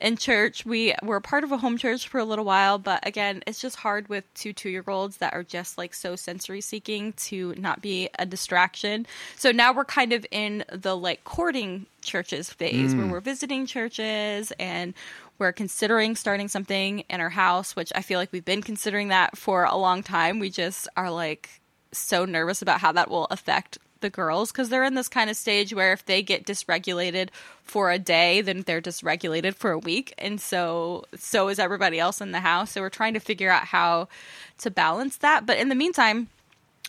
[0.00, 0.64] in church.
[0.64, 3.76] We were part of a home church for a little while, but again, it's just
[3.76, 7.82] hard with two two year olds that are just like so sensory seeking to not
[7.82, 9.06] be a distraction.
[9.36, 12.98] So now we're kind of in the like courting churches phase mm.
[12.98, 14.94] where we're visiting churches and
[15.40, 19.36] we're considering starting something in our house, which I feel like we've been considering that
[19.36, 20.38] for a long time.
[20.38, 21.48] We just are like
[21.92, 25.36] so nervous about how that will affect the girls because they're in this kind of
[25.36, 27.30] stage where if they get dysregulated
[27.62, 30.14] for a day, then they're dysregulated for a week.
[30.18, 32.72] And so, so is everybody else in the house.
[32.72, 34.08] So we're trying to figure out how
[34.58, 35.46] to balance that.
[35.46, 36.28] But in the meantime,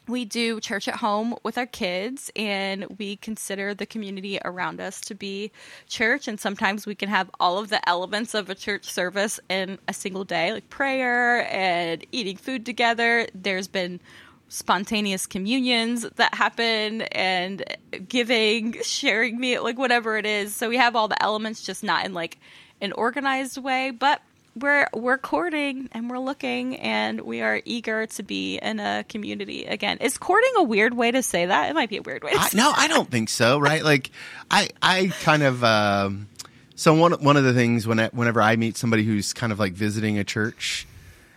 [0.08, 5.00] we do church at home with our kids and we consider the community around us
[5.02, 5.52] to be
[5.88, 9.78] church and sometimes we can have all of the elements of a church service in
[9.88, 13.28] a single day like prayer and eating food together.
[13.36, 14.00] There's been
[14.48, 17.64] spontaneous communions that happen and
[18.08, 20.56] giving sharing meat like whatever it is.
[20.56, 22.38] So we have all the elements just not in like
[22.82, 24.22] an organized way but
[24.56, 29.66] we're we're courting and we're looking and we are eager to be in a community
[29.66, 29.98] again.
[30.00, 31.70] Is courting a weird way to say that?
[31.70, 32.32] It might be a weird way.
[32.36, 33.60] I, no, I don't think so.
[33.60, 33.84] Right?
[33.84, 34.12] like
[34.50, 36.28] I I kind of um,
[36.76, 39.60] so one one of the things when I, whenever I meet somebody who's kind of
[39.60, 40.88] like visiting a church,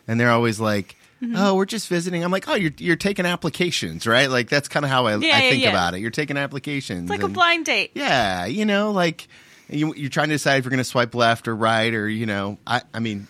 [0.09, 0.97] and they're always like.
[1.23, 1.37] Mm-hmm.
[1.37, 2.23] Oh, we're just visiting.
[2.23, 4.29] I'm like, oh, you're you're taking applications, right?
[4.29, 5.71] Like that's kind of how I, yeah, I think yeah.
[5.71, 6.01] about it.
[6.01, 7.03] You're taking applications.
[7.03, 7.93] It's like and, a blind date.
[7.95, 9.29] Yeah, you know, like
[9.69, 12.27] you, are trying to decide if you're going to swipe left or right, or you
[12.27, 13.27] know, I, I mean,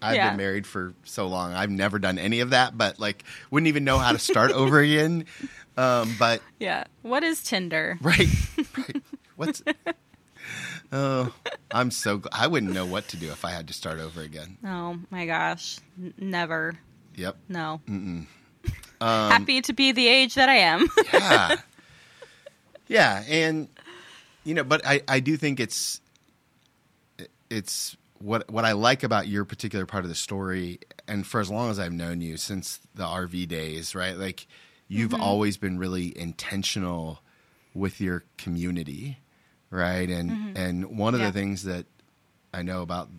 [0.00, 0.30] I've yeah.
[0.30, 1.52] been married for so long.
[1.52, 4.80] I've never done any of that, but like, wouldn't even know how to start over
[4.80, 5.26] again.
[5.76, 7.98] Um, but yeah, what is Tinder?
[8.00, 8.28] Right,
[8.76, 9.02] right.
[9.36, 9.62] What's
[10.90, 11.32] Oh,
[11.70, 12.22] I'm so.
[12.32, 14.56] I wouldn't know what to do if I had to start over again.
[14.64, 16.78] Oh my gosh, N- never.
[17.14, 17.36] Yep.
[17.48, 17.80] No.
[19.00, 20.88] Um, Happy to be the age that I am.
[21.12, 21.56] yeah.
[22.88, 23.68] Yeah, and
[24.48, 26.00] you know, but I, I do think it's
[27.50, 31.50] it's what what I like about your particular part of the story, and for as
[31.50, 34.16] long as I've known you since the RV days, right?
[34.16, 34.46] Like
[34.88, 35.20] you've mm-hmm.
[35.20, 37.20] always been really intentional
[37.74, 39.18] with your community,
[39.70, 40.08] right?
[40.08, 41.24] And and one of Mm-hmm.
[41.26, 41.30] Yeah.
[41.30, 41.84] the things that
[42.54, 43.10] I know about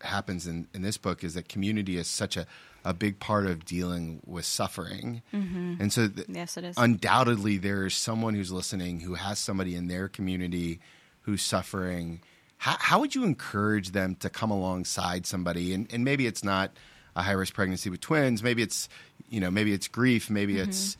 [0.00, 2.46] happens in, in this book is that community is such a,
[2.86, 5.20] a big part of dealing with suffering.
[5.32, 6.76] And so th- Yes, it is.
[6.78, 10.78] undoubtedly there is someone who's listening who has somebody in their community
[11.22, 12.20] who's suffering.
[12.58, 15.74] How, how would you encourage them to come alongside somebody?
[15.74, 16.70] And, and maybe it's not
[17.16, 18.42] a high risk pregnancy with twins.
[18.42, 18.88] Maybe it's,
[19.28, 20.30] you know, maybe it's grief.
[20.30, 20.70] Maybe Mm-hmm.
[20.70, 20.96] it's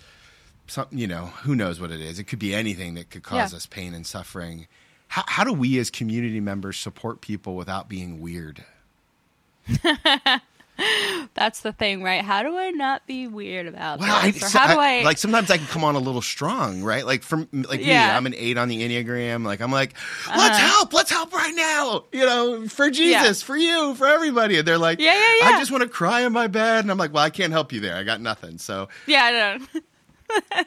[0.66, 2.18] some, you know, who knows what it is.
[2.18, 3.56] It could be anything that could cause Yeah.
[3.58, 4.66] us pain and suffering.
[5.08, 8.64] How, how do we as community members support people without being weird?
[11.36, 12.22] That's the thing, right?
[12.24, 14.42] How do I not be weird about Well, I, this?
[14.42, 16.82] Or so how do I- I, like sometimes I can come on a little strong,
[16.82, 17.04] right?
[17.04, 19.44] Like from like me, I'm an eight on the enneagram.
[19.44, 19.92] Like I'm like,
[20.28, 20.66] let's Uh-huh.
[20.66, 22.04] help, let's help right now.
[22.12, 24.56] You know, for Jesus, for you, for everybody.
[24.58, 25.56] And they're like, Yeah, yeah, yeah.
[25.56, 27.72] I just want to cry in my bed, and I'm like, well, I can't help
[27.72, 27.96] you there.
[27.96, 28.56] I got nothing.
[28.58, 29.30] So Yeah, I
[30.40, 30.66] don't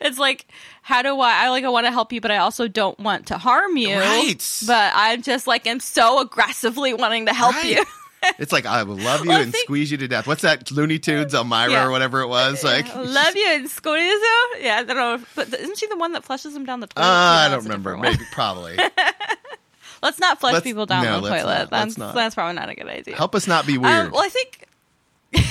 [0.00, 0.46] it's like,
[0.82, 1.44] how do I?
[1.44, 3.96] I like, I want to help you, but I also don't want to harm you.
[3.98, 4.60] Right.
[4.66, 7.76] But I'm just like, I'm so aggressively wanting to help Right.
[7.76, 7.84] you.
[8.38, 10.26] It's like I will love you Well, and think- squeeze you to death.
[10.26, 11.86] What's that Looney Tunes, Elmyra Yeah.
[11.86, 12.64] or whatever it was?
[12.64, 14.54] Like, love you and squeeze you.
[14.60, 15.24] Yeah, I don't know.
[15.34, 17.06] But isn't she the one that flushes him down the uh, toilet?
[17.06, 17.96] I don't remember.
[17.96, 18.76] Maybe, probably.
[20.02, 21.44] Let's not flush Let's- people down no, the toilet.
[21.44, 21.70] not.
[21.70, 22.14] That's not.
[22.14, 23.16] that's probably not a good idea.
[23.16, 24.06] Help us not be weird.
[24.06, 24.66] Um, well, I think.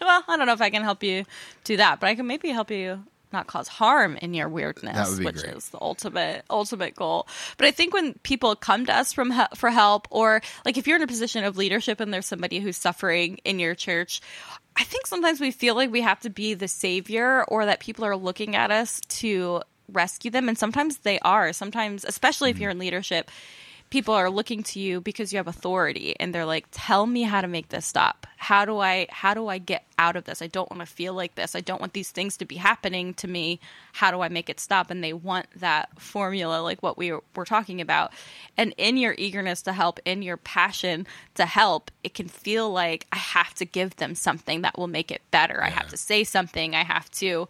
[0.00, 1.24] well, I don't know if I can help you
[1.64, 3.02] do that, but I can maybe help you
[3.36, 5.54] not cause harm in your weirdness, That would be which great.
[5.56, 7.28] is the ultimate ultimate goal.
[7.58, 10.86] But I think when people come to us from he- for help, or like if
[10.86, 14.20] you're in a position of leadership and there's somebody who's suffering in your church.
[14.78, 18.04] I think sometimes we feel like we have to be the savior or that people
[18.04, 20.50] are looking at us to rescue them.
[20.50, 21.52] And sometimes they are.
[21.54, 22.56] Sometimes, especially Mm-hmm.
[22.56, 23.30] if you're in leadership,
[23.90, 27.40] people are looking to you because you have authority and they're like tell me how
[27.40, 28.26] to make this stop.
[28.36, 30.42] How do i how do i get out of this?
[30.42, 31.54] I don't want to feel like this.
[31.54, 33.60] I don't want these things to be happening to me.
[33.92, 34.90] How do i make it stop?
[34.90, 38.12] And they want that formula like what we were talking about.
[38.56, 43.06] And in your eagerness to help in your passion to help it can feel like
[43.12, 45.62] i have to give them something that will make it better.
[45.62, 46.74] I have to say something.
[46.74, 47.48] I have to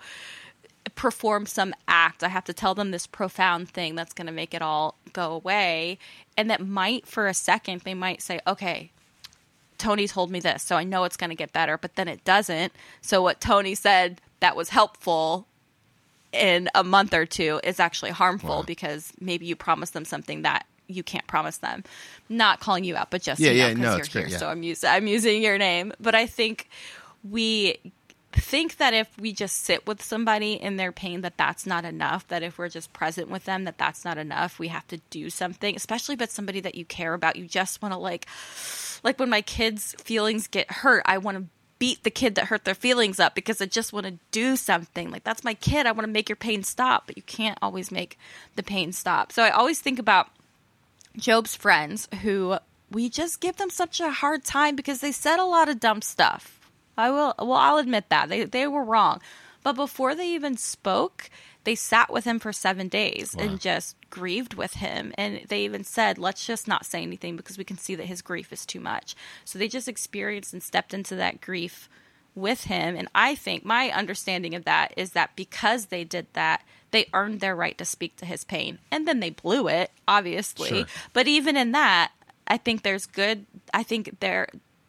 [0.95, 2.23] perform some act.
[2.23, 5.33] I have to tell them this profound thing that's going to make it all go
[5.33, 5.99] away.
[6.37, 8.91] And that might, for a second, they might say, okay,
[9.79, 12.25] Tony told me this, so I know it's going to get better, but then it
[12.25, 12.73] doesn't.
[13.03, 15.47] So what Tony said that was helpful
[16.33, 18.63] in a month or two is actually harmful Wow.
[18.63, 21.83] because maybe you promised them something that you can't promise them.
[22.29, 24.33] Not calling you out, but just Yeah, you know, yeah, no, you're it's great, here,
[24.33, 24.39] yeah.
[24.39, 25.93] so I'm using I'm using your name.
[26.01, 26.69] But I think
[27.29, 27.77] we
[28.37, 32.27] think that if we just sit with somebody in their pain that that's not enough
[32.29, 35.31] that if we're just present with them that that's not enough we have to do
[35.31, 37.37] something especially if it's somebody that you care about.
[37.37, 38.27] You just want to like
[39.03, 41.45] like when my kids feelings get hurt i want to
[41.79, 45.11] beat the kid that hurt their feelings up because i just want to do something.
[45.11, 45.87] Like that's my kid.
[45.87, 47.07] I want to make your pain stop.
[47.07, 48.19] But you can't always make
[48.55, 49.33] the pain stop.
[49.33, 50.31] So i always think about
[51.17, 52.59] Job's friends who
[52.91, 56.03] we just give them such a hard time because they said a lot of dumb
[56.03, 56.56] stuff.
[56.97, 58.29] I will well I'll admit that.
[58.29, 59.21] They they were wrong.
[59.63, 61.29] But before they even spoke,
[61.65, 63.43] they sat with him for 7 days Wow.
[63.45, 67.59] and just grieved with him and they even said, "Let's just not say anything because
[67.59, 70.95] we can see that his grief is too much." So they just experienced and stepped
[70.95, 71.89] into that grief
[72.37, 72.95] with him.
[72.97, 77.41] And I think my understanding of that is that because they did that, they earned
[77.41, 78.79] their right to speak to his pain.
[78.93, 80.69] And then they blew it, obviously.
[80.69, 80.87] Sure.
[81.13, 82.13] But even in that,
[82.47, 84.49] I think there's good I think they're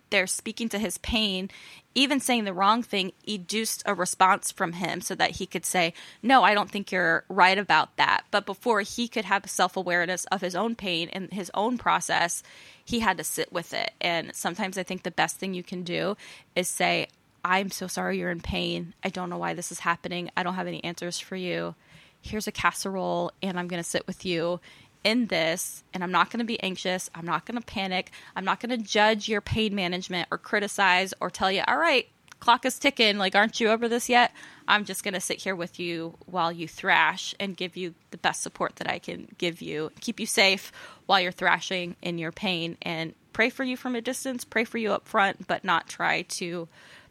[0.10, 1.50] they're speaking to his pain,
[1.96, 5.94] even saying the wrong thing, educed a response from him so that he could say,
[6.22, 8.26] No, I don't think you're right about that.
[8.32, 12.44] But before he could have self awareness of his own pain and his own process,
[12.84, 13.92] he had to sit with it.
[14.00, 16.16] And sometimes I think the best thing you can do
[16.56, 17.08] is say,
[17.44, 18.94] I'm so sorry you're in pain.
[19.04, 20.30] I don't know why this is happening.
[20.36, 21.76] I don't have any answers for you.
[22.22, 24.60] Here's a casserole, and I'm going to sit with you
[25.04, 25.84] in this.
[25.94, 27.10] And I'm not going to be anxious.
[27.16, 28.12] I'm not going to panic.
[28.36, 32.08] I'm not going to judge your pain management or criticize or tell you, all right,
[32.40, 33.18] clock is ticking.
[33.18, 34.32] Like, aren't you over this yet?
[34.68, 38.18] I'm just going to sit here with you while you thrash and give you the
[38.18, 40.72] best support that I can give you, keep you safe
[41.06, 44.78] while you're thrashing in your pain, and pray for you from a distance, pray for
[44.78, 46.68] you up front, but not try to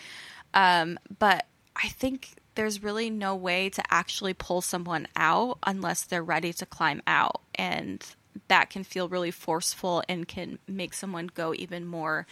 [0.54, 6.22] Um, but I think there's really no way to actually pull someone out unless they're
[6.22, 7.40] ready to climb out.
[7.54, 8.04] And
[8.48, 12.26] that can feel really forceful and can make someone go even more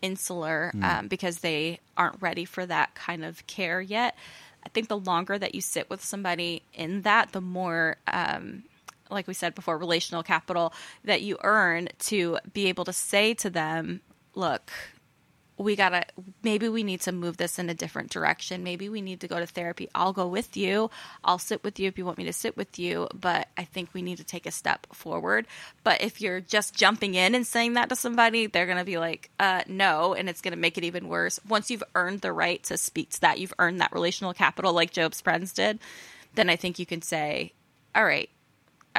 [0.00, 0.82] insular mm.
[0.82, 4.16] um, because they aren't ready for that kind of care yet.
[4.64, 8.64] I think the longer that you sit with somebody in that, the more um,
[9.10, 10.72] like we said before, relational capital
[11.04, 14.00] that you earn to be able to say to them,
[14.34, 14.70] look,
[15.60, 16.04] we gotta
[16.42, 18.64] maybe we need to move this in a different direction.
[18.64, 19.88] Maybe we need to go to therapy.
[19.94, 20.90] I'll go with you.
[21.22, 23.90] I'll sit with you if you want me to sit with you but i think
[23.92, 25.46] we need to take a step forward.
[25.84, 29.30] But if you're just jumping in and saying that to somebody they're gonna be like
[29.38, 31.38] uh, no and it's gonna make it even worse.
[31.46, 34.92] Once you've earned the right to speak to that you've earned that relational capital like
[34.92, 35.78] Job's friends did
[36.34, 37.52] then i think you can say
[37.94, 38.30] all right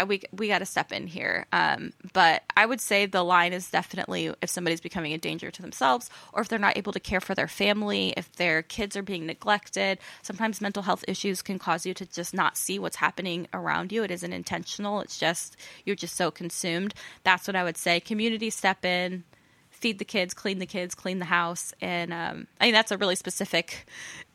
[0.08, 1.45] we we got to step in here.
[1.51, 5.62] Um, but I would say the line is definitely if somebody's becoming a danger to
[5.62, 9.04] themselves, or if they're not able to care for their family, if their kids are
[9.04, 9.99] being neglected.
[10.21, 14.04] Sometimes mental health issues can cause you to just not see what's happening around you.
[14.04, 15.01] It isn't intentional.
[15.01, 16.93] It's just you're just so consumed.
[17.23, 17.99] That's what I would say.
[17.99, 19.23] Community step in.
[19.69, 22.97] Feed the kids, clean the kids, clean the house, and um, I mean that's a
[22.99, 23.88] really specific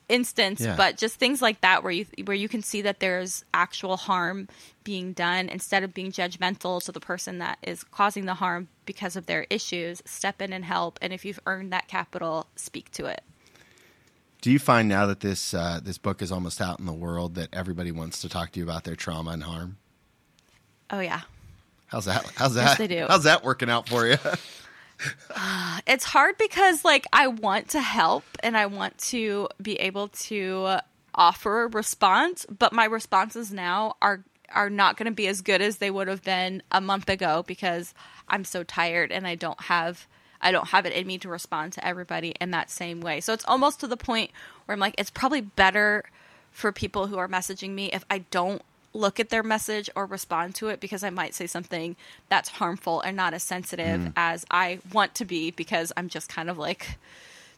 [0.09, 0.77] instance yeah.
[0.77, 4.49] but just things like that where you where you can see that there's actual harm
[4.85, 9.17] being done instead of being judgmental to the person that is causing the harm because
[9.17, 13.07] of their issues step in and help and if you've earned that capital speak to
[13.07, 13.23] it
[14.43, 17.35] do you find now that this uh, this book is almost out in the world
[17.35, 19.77] that everybody wants to talk to you about their trauma and harm
[20.91, 21.23] oh yeah
[21.89, 23.07] how's that how's that yes, they do.
[23.09, 24.17] how's that working out for you
[25.87, 30.79] it's hard because like I want to help and I want to be able to
[31.15, 34.23] offer a response, but my responses now are
[34.55, 37.43] are not going to be as good as they would have been a month ago
[37.47, 37.95] because
[38.29, 40.07] I'm so tired and I don't have
[40.41, 43.21] I don't have it in me to respond to everybody in that same way.
[43.21, 44.31] So it's almost to the point
[44.65, 46.05] where I'm like it's probably better
[46.53, 48.63] for people who are messaging me if I don't
[48.97, 51.97] look at their message or respond to it because I might say something
[52.29, 54.13] that's harmful and not as sensitive mm.
[54.17, 56.99] as I want to be because I'm just kind of like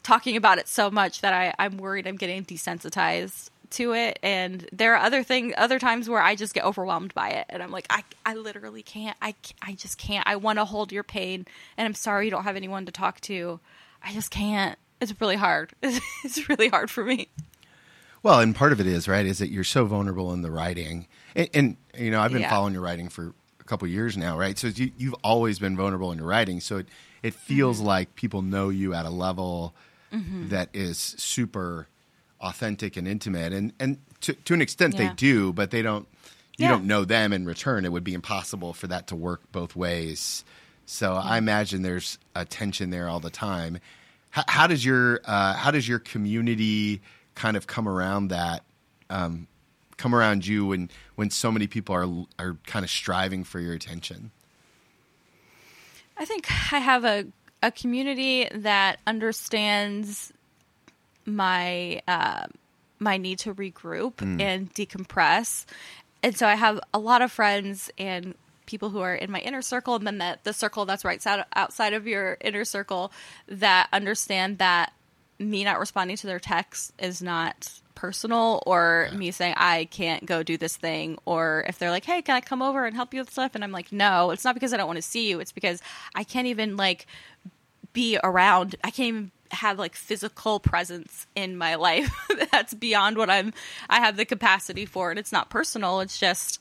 [0.03, 4.19] talking about it so much that I, I'm worried I'm getting desensitized to it.
[4.23, 7.63] And there are other things other times where I just get overwhelmed by it and
[7.63, 10.27] I'm like I I literally can't I I just can't.
[10.27, 11.47] I want to hold your pain
[11.77, 13.61] and I'm sorry you don't have anyone to talk to.
[14.03, 14.79] I just can't.
[15.01, 15.73] It's really hard.
[16.25, 17.29] It's really hard for me
[18.23, 21.07] well and part of it is right is that you're so vulnerable in the writing
[21.35, 22.51] and, and you know, I've been yeah.
[22.51, 24.59] following your writing for a couple years now, right?
[24.59, 26.61] So you, you've always been vulnerable in your writing.
[26.61, 26.89] So it,
[27.23, 27.87] it feels mm-hmm.
[27.87, 29.75] like people know you at a level
[30.13, 30.49] mm-hmm.
[30.49, 31.89] that is super
[32.41, 33.53] authentic and intimate.
[33.53, 35.09] And, and to, to an extent yeah.
[35.09, 36.07] they do, but they don't,
[36.57, 36.71] you yeah.
[36.71, 37.85] don't know them in return.
[37.85, 40.45] It would be impossible for that to work both ways.
[40.87, 43.79] So I imagine there's a tension there all the time.
[44.31, 47.01] How, how does your uh, how does your community
[47.39, 48.65] kind of come around that
[49.11, 49.47] um,
[49.97, 53.75] come around you when when so many people are are kind of striving for your
[53.75, 54.33] attention?
[56.17, 57.27] I think I have a
[57.63, 60.33] a community that understands
[61.25, 62.47] my uh,
[62.99, 64.41] my need to regroup mm.
[64.41, 65.65] and decompress,
[66.25, 68.35] and so I have a lot of friends and
[68.67, 71.25] people who are in my inner circle, and then the the circle that's right
[71.55, 73.13] outside of your inner circle
[73.47, 74.93] that understand that
[75.39, 79.17] me not responding to their texts is not personal or yeah.
[79.17, 82.41] me saying I can't go do this thing or if they're like, "Hey, can I
[82.41, 84.77] come over and help you with stuff?" and I'm like, "No, it's not because I
[84.77, 85.41] don't want to see you.
[85.41, 85.83] It's because
[86.15, 87.07] I can't even like
[87.93, 88.77] be around.
[88.85, 92.15] I can't even have like physical presence in my life.
[92.53, 93.53] That's beyond what I'm
[93.89, 96.01] I have the capacity for and it's not personal.
[96.01, 96.61] It's just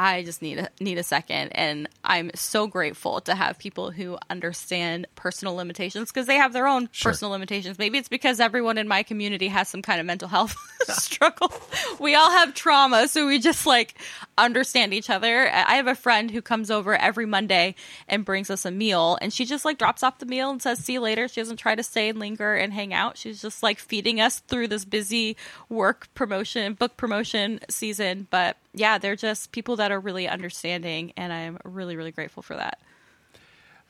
[0.00, 4.16] I just need a need a second and I'm so grateful to have people who
[4.30, 7.10] understand personal limitations because they have their own Sure.
[7.10, 7.78] personal limitations.
[7.80, 10.54] Maybe it's because everyone in my community has some kind of mental health
[10.88, 11.52] struggle.
[11.98, 13.94] We all have trauma, so we just like
[14.38, 15.50] understand each other.
[15.50, 17.74] I have a friend who comes over every Monday
[18.06, 20.78] and brings us a meal and she just like drops off the meal and says
[20.78, 21.26] see you later.
[21.26, 23.18] She doesn't try to stay and linger and hang out.
[23.18, 25.36] She's just like feeding us through this busy
[25.68, 31.32] work promotion, book promotion season, but yeah, they're just people that are really understanding, and
[31.32, 32.78] I'm really, really grateful for that.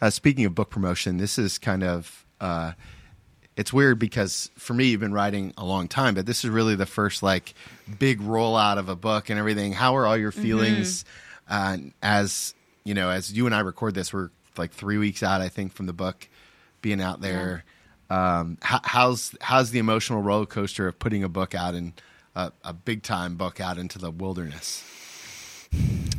[0.00, 2.72] Uh, speaking of book promotion, this is kind of uh,
[3.56, 6.76] it's weird because for me, you've been writing a long time, but this is really
[6.76, 7.54] the first like
[7.98, 9.72] big rollout of a book and everything.
[9.72, 11.04] How are all your feelings
[11.48, 12.54] uh, as
[12.84, 14.12] you know as you and I record this?
[14.12, 16.28] We're like three weeks out, I think, from the book
[16.82, 17.64] being out there.
[18.10, 22.00] Um, how, how's how's the emotional roller coaster of putting a book out and
[22.38, 24.84] a, a big time book out into the wilderness?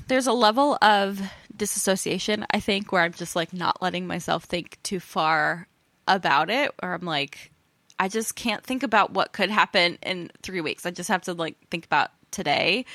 [0.08, 1.22] There's a level of
[1.56, 5.68] disassociation, I think, where I'm just like not letting myself think too far
[6.08, 7.52] about it, or I'm like,
[7.98, 10.86] I just can't think about what could happen in three weeks.
[10.86, 12.86] I just have to like think about today.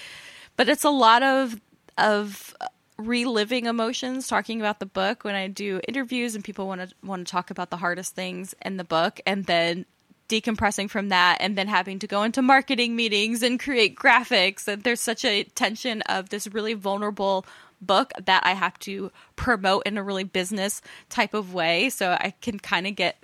[0.56, 1.60] But it's a lot of
[1.96, 2.54] of
[2.96, 7.26] reliving emotions talking about the book when I do interviews and people want to want
[7.26, 9.86] to talk about the hardest things in the book and then
[10.28, 14.66] decompressing from that and then having to go into marketing meetings and create graphics.
[14.66, 17.44] And there's such a tension of this really vulnerable
[17.80, 21.90] book that I have to promote in a really business type of way.
[21.90, 23.16] So I can kind of get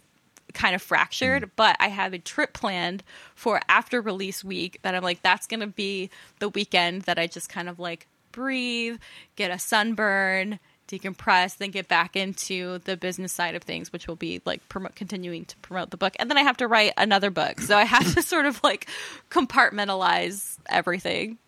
[0.53, 1.53] kind of fractured, mm-hmm.
[1.57, 3.03] but I have a trip planned
[3.35, 7.27] for after release week that I'm like, that's going to be the weekend that I
[7.27, 8.99] just kind of like breathe,
[9.37, 10.59] get a sunburn,
[10.91, 14.95] decompress, then get back into the business side of things, which will be like promote,
[14.95, 16.15] continuing to promote the book.
[16.19, 17.61] And then I have to write another book.
[17.61, 18.89] So I have to sort of like
[19.31, 21.39] compartmentalize everything.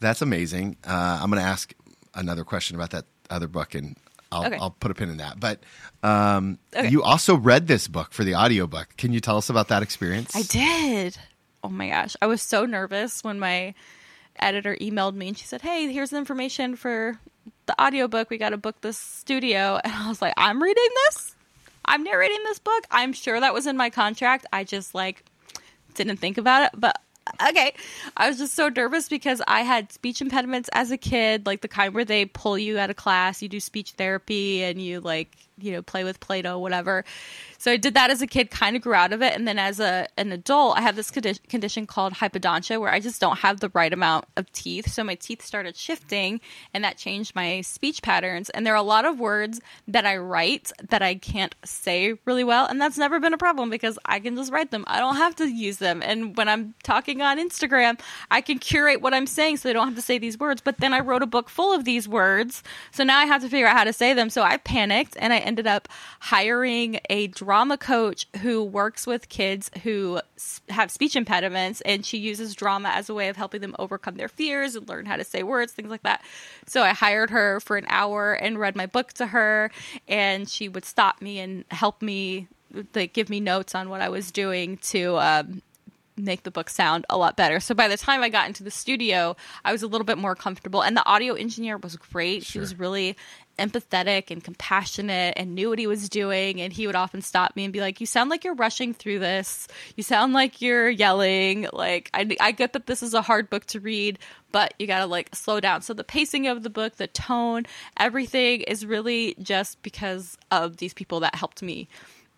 [0.00, 0.76] That's amazing.
[0.84, 1.72] Uh, I'm going to ask
[2.14, 3.96] another question about that other book, and
[4.32, 4.56] I'll, Okay.
[4.58, 5.38] I'll put a pin in that.
[5.38, 5.60] But
[6.02, 6.88] um, Okay.
[6.88, 8.96] you also read this book for the audiobook.
[8.96, 10.34] Can you tell us about that experience?
[10.34, 11.18] I did.
[11.62, 12.16] Oh my gosh.
[12.22, 13.74] I was so nervous when my
[14.36, 17.18] editor emailed me and she said, Hey, here's the information for
[17.70, 18.30] the audiobook.
[18.30, 19.80] We got to book this studio.
[19.84, 21.34] And I was like, I'm reading this?
[21.84, 22.84] I'm narrating this book?
[22.90, 24.46] I'm sure that was in my contract.
[24.52, 25.24] I just like
[25.94, 26.80] didn't think about it.
[26.80, 27.00] But
[27.48, 27.74] okay.
[28.16, 31.68] I was just so nervous because I had speech impediments as a kid, like the
[31.68, 35.36] kind where they pull you out of class, you do speech therapy and you like,
[35.62, 37.04] you know, play with Play Doh, whatever.
[37.58, 39.34] So I did that as a kid, kind of grew out of it.
[39.34, 43.00] And then as a an adult, I have this condi- condition called hypodontia where I
[43.00, 44.90] just don't have the right amount of teeth.
[44.90, 46.40] So my teeth started shifting
[46.72, 48.48] and that changed my speech patterns.
[48.48, 52.44] And there are a lot of words that I write that I can't say really
[52.44, 52.64] well.
[52.66, 54.84] And that's never been a problem because I can just write them.
[54.86, 56.02] I don't have to use them.
[56.02, 58.00] And when I'm talking on Instagram,
[58.30, 60.62] I can curate what I'm saying so I don't have to say these words.
[60.62, 62.62] But then I wrote a book full of these words.
[62.90, 64.30] So now I have to figure out how to say them.
[64.30, 65.88] So I panicked and I ended up
[66.20, 70.20] hiring a drama coach who works with kids who
[70.68, 74.28] have speech impediments and she uses drama as a way of helping them overcome their
[74.28, 76.22] fears and learn how to say words, things like that.
[76.66, 79.72] So I hired her for an hour and read my book to her
[80.06, 82.46] and she would stop me and help me
[82.94, 85.62] like give me notes on what I was doing to um,
[86.16, 87.60] make the book sound a lot better.
[87.60, 90.34] So by the time I got into the studio, I was a little bit more
[90.34, 90.82] comfortable.
[90.82, 92.44] And the audio engineer was great.
[92.44, 93.16] She was really
[93.60, 96.60] empathetic and compassionate and knew what he was doing.
[96.60, 99.18] And he would often stop me and be like, You sound like you're rushing through
[99.18, 99.68] this.
[99.96, 101.68] You sound like you're yelling.
[101.72, 104.18] Like, I, I get that this is a hard book to read,
[104.50, 105.82] but you got to like slow down.
[105.82, 107.64] So the pacing of the book, the tone,
[107.98, 111.88] everything is really just because of these people that helped me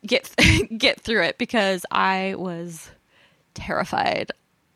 [0.05, 0.35] get
[0.77, 2.91] get through it because I was
[3.55, 4.33] terrified,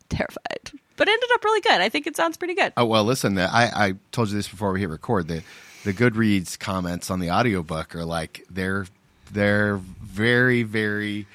[0.09, 0.71] terrified.
[0.95, 1.79] But it ended up really good.
[1.79, 2.73] I think it sounds pretty good.
[2.75, 3.37] Oh well, listen.
[3.37, 5.27] I, I told you this before we hit record.
[5.27, 5.43] The
[5.83, 8.85] the Goodreads comments on the audiobook are like they're
[9.31, 11.27] they're very very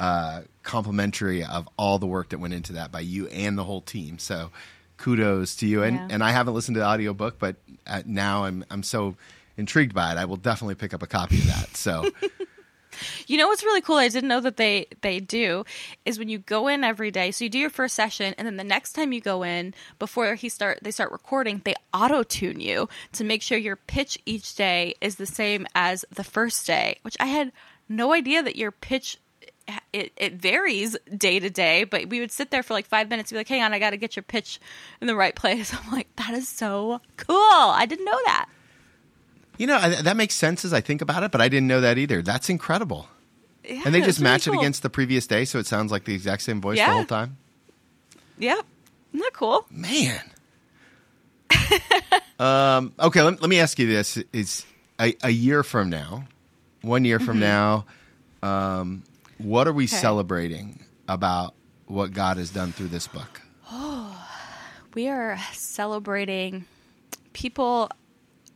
[0.00, 3.80] uh, complimentary of all the work that went into that by you and the whole
[3.80, 4.18] team.
[4.18, 4.50] So
[4.96, 5.82] kudos to you.
[5.82, 6.08] And Yeah.
[6.10, 9.16] and I haven't listened to the audiobook, but uh, now I'm I'm so
[9.56, 10.18] intrigued by it.
[10.18, 11.76] I will definitely pick up a copy of that.
[11.76, 12.10] So
[13.26, 13.96] You know what's really cool?
[13.96, 15.64] I didn't know that they they do
[16.04, 17.30] is when you go in every day.
[17.30, 20.34] So you do your first session, and then the next time you go in before
[20.34, 24.54] he start they start recording, they auto tune you to make sure your pitch each
[24.54, 26.98] day is the same as the first day.
[27.02, 27.52] Which I had
[27.88, 29.18] no idea that your pitch.
[29.92, 33.30] It, it varies day to day, but we would sit there for like five minutes
[33.30, 34.60] and be like, hang on, I got to get your pitch
[35.02, 35.74] in the right place.
[35.84, 37.36] I'm like, that is so cool.
[37.36, 38.48] I didn't know that.
[39.58, 41.80] You know I, that makes sense as I think about it, but I didn't know
[41.82, 42.22] that either.
[42.22, 43.08] That's incredible.
[43.64, 44.60] Yeah, And they just really match it cool.
[44.60, 47.36] against the previous day, so it sounds like the exact same voice the whole time.
[48.38, 48.64] Yep.
[49.12, 49.66] Isn't that cool?
[49.70, 50.20] Man.
[52.40, 54.64] Um, okay, let, let me ask you this: Is
[55.00, 56.28] a, a year from now,
[56.82, 57.84] one year from now,
[58.44, 59.02] um,
[59.38, 59.96] what are we Okay.
[59.96, 60.78] celebrating
[61.08, 61.54] about
[61.86, 63.40] what God has done through this book?
[63.72, 64.24] Oh,
[64.94, 66.64] we are celebrating
[67.32, 67.90] people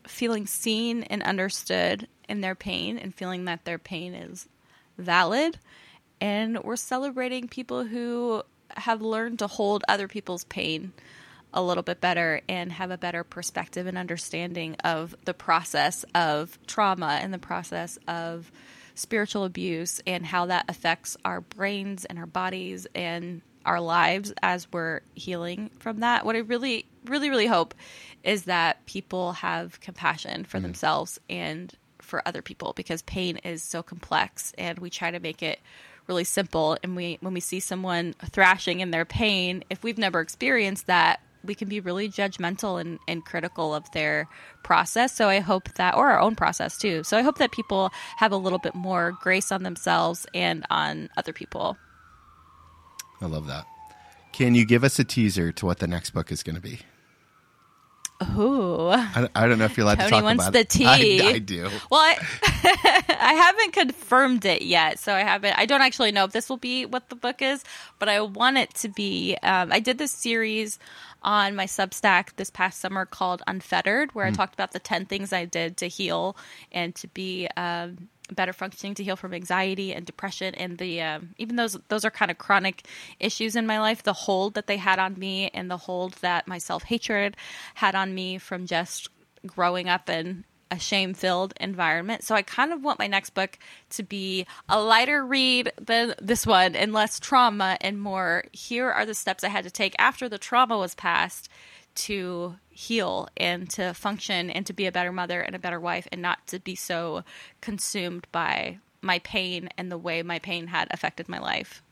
[0.06, 4.48] feeling seen and understood in their pain and feeling that their pain is
[4.98, 5.58] valid.
[6.20, 8.42] And we're celebrating people who
[8.76, 10.92] have learned to hold other people's pain
[11.54, 16.58] a little bit better and have a better perspective and understanding of the process of
[16.66, 18.50] trauma and the process of
[18.94, 24.66] spiritual abuse and how that affects our brains and our bodies and our lives as
[24.72, 26.24] we're healing from that.
[26.24, 27.74] What I really, really, really hope
[28.22, 30.64] is that people have compassion for mm-hmm.
[30.64, 35.42] themselves and for other people because pain is so complex and we try to make
[35.42, 35.60] it
[36.06, 36.76] really simple.
[36.82, 41.20] And we when we see someone thrashing in their pain if we've never experienced that
[41.44, 44.28] we can be really judgmental and, and critical of their
[44.62, 45.14] process.
[45.14, 47.04] So i hope that or our own process too.
[47.04, 51.08] So i hope that people have a little bit more grace on themselves and on
[51.16, 51.76] other people.
[53.20, 53.66] I love that.
[54.32, 56.80] Can you give us a teaser to what the next book is going to be?
[58.38, 58.88] Ooh.
[58.90, 60.68] I, I don't know if you're allowed to Tony talk wants about the it.
[60.68, 61.20] tea.
[61.20, 61.68] I, I do.
[61.90, 62.16] Well, I,
[63.20, 65.58] I haven't confirmed it yet, so I haven't.
[65.58, 67.64] I don't actually know if this will be what the book is,
[67.98, 69.36] but I want it to be.
[69.42, 70.78] Um, I did this series
[71.22, 75.32] on my Substack this past summer called Unfettered, where I talked about the ten things
[75.32, 76.36] I did to heal
[76.72, 81.34] and to be um, better functioning, to heal from anxiety and depression, and the um,
[81.38, 82.86] even those those are kind of chronic
[83.20, 84.02] issues in my life.
[84.02, 87.36] The hold that they had on me, and the hold that my self hatred
[87.74, 89.08] had on me from just
[89.46, 92.24] growing up in a shame filled environment.
[92.24, 93.58] So I kind of want my next book
[93.90, 99.04] to be a lighter read than this one and less trauma and more here are
[99.04, 101.50] the steps I had to take after the trauma was past
[101.94, 106.08] to heal and to function and to be a better mother and a better wife
[106.10, 107.22] and not to be so
[107.60, 111.82] consumed by my pain and the way my pain had affected my life.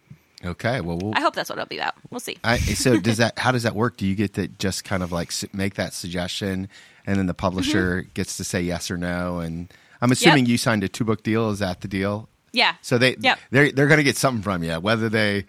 [0.44, 0.80] Okay.
[0.80, 1.94] Well, we'll I hope that's what it'll be about.
[2.10, 2.38] We'll see.
[2.42, 3.38] I, so does that?
[3.38, 3.96] How does that work?
[3.96, 6.68] Do you get to just kind of like make that suggestion,
[7.06, 8.10] and then the publisher mm-hmm.
[8.14, 9.40] gets to say yes or no?
[9.40, 9.70] And
[10.00, 11.50] I'm assuming you signed a two book deal.
[11.50, 12.28] Is that the deal?
[12.52, 12.74] yeah.
[12.80, 13.38] So they Yep.
[13.50, 15.44] they're they're going to get something from you, whether they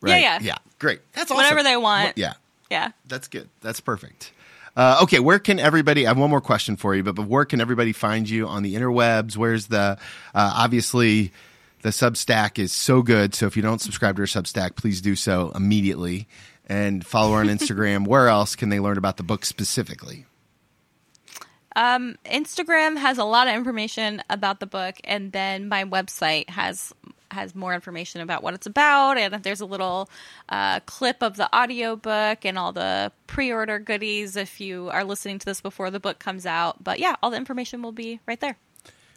[0.00, 0.38] right, yeah.
[0.42, 1.36] yeah great that's awesome.
[1.36, 2.18] Whatever they want.
[2.18, 2.34] Yeah
[2.72, 2.92] Yeah.
[3.06, 4.32] that's good that's perfect.
[4.74, 6.06] Uh, okay, where can everybody?
[6.06, 8.62] I have one more question for you, but, but where can everybody find you on
[8.62, 9.36] the interwebs?
[9.36, 9.98] Where's the
[10.34, 11.30] uh, obviously
[11.82, 13.34] the Substack is so good.
[13.34, 16.26] So if you don't subscribe to our Substack, please do so immediately
[16.66, 18.06] and follow her on Instagram.
[18.06, 20.24] where else can they learn about the book specifically?
[21.76, 26.92] Instagram has a lot of information about the book, and then my website has
[27.32, 30.08] has more information about what it's about, and there's a little
[30.48, 35.46] uh, clip of the audiobook and all the pre-order goodies if you are listening to
[35.46, 36.82] this before the book comes out.
[36.82, 38.56] But yeah, all the information will be right there.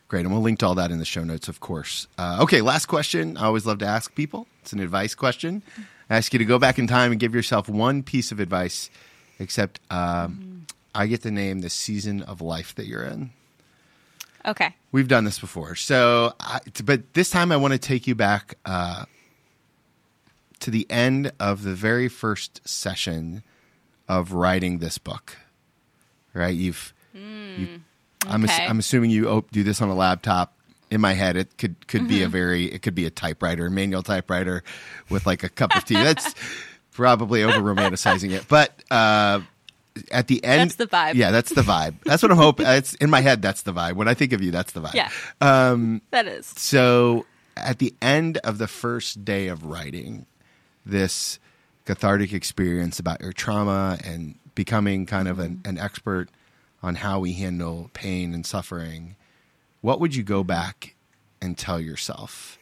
[0.07, 2.07] Great, and we'll link to all that in the show notes, of course.
[2.17, 3.37] Uh, okay, last question.
[3.37, 4.47] I always love to ask people.
[4.61, 5.63] It's an advice question.
[6.09, 8.91] I ask you to go back in time and give yourself one piece of advice,
[9.39, 13.31] except um, I get to name the season of life that you're in.
[14.45, 14.75] Okay.
[14.91, 18.55] We've done this before, so I, but this time I want to take you back
[18.65, 19.05] uh,
[20.59, 23.43] to the end of the very first session
[24.07, 25.35] of writing this book.
[26.33, 26.55] Right?
[26.55, 27.81] You've, you,
[28.27, 30.53] I'm, ass- I'm assuming you op- do this on a laptop.
[30.91, 34.03] In my head, it could could be a very it could be a typewriter, manual
[34.03, 34.63] typewriter,
[35.09, 35.95] with like a cup of tea.
[35.95, 36.35] That's
[36.91, 38.71] probably over romanticizing it, but.
[38.91, 39.41] Uh,
[40.11, 41.13] at the end, That's the vibe.
[41.15, 41.95] Yeah, that's the vibe.
[42.03, 42.65] That's what I'm hoping.
[42.75, 43.41] It's in my head.
[43.41, 43.93] That's the vibe.
[43.93, 44.93] When I think of you, that's the vibe.
[44.93, 45.09] Yeah.
[45.41, 46.47] Um, that is.
[46.57, 47.25] So
[47.55, 50.25] at the end of the first day of writing
[50.85, 51.39] this
[51.85, 56.29] cathartic experience about your trauma and becoming kind of an, an expert
[56.83, 59.15] on how we handle pain and suffering,
[59.81, 60.95] what would you go back
[61.41, 62.57] and tell yourself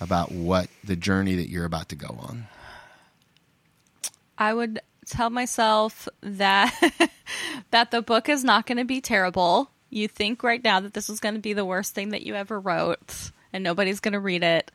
[0.00, 2.48] about what the journey that you're about to go on?
[4.38, 6.74] I would tell myself that
[7.70, 9.70] that the book is not going to be terrible.
[9.90, 12.34] You think right now that this is going to be the worst thing that you
[12.34, 14.70] ever wrote and nobody's going to read it.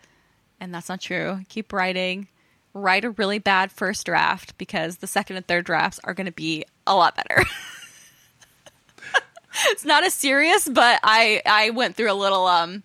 [0.60, 1.42] And that's not true.
[1.50, 2.28] Keep writing.
[2.74, 6.32] Write a really bad first draft because the second and third drafts are going to
[6.32, 7.44] be a lot better.
[9.68, 12.84] it's not as serious, but I I went through a little um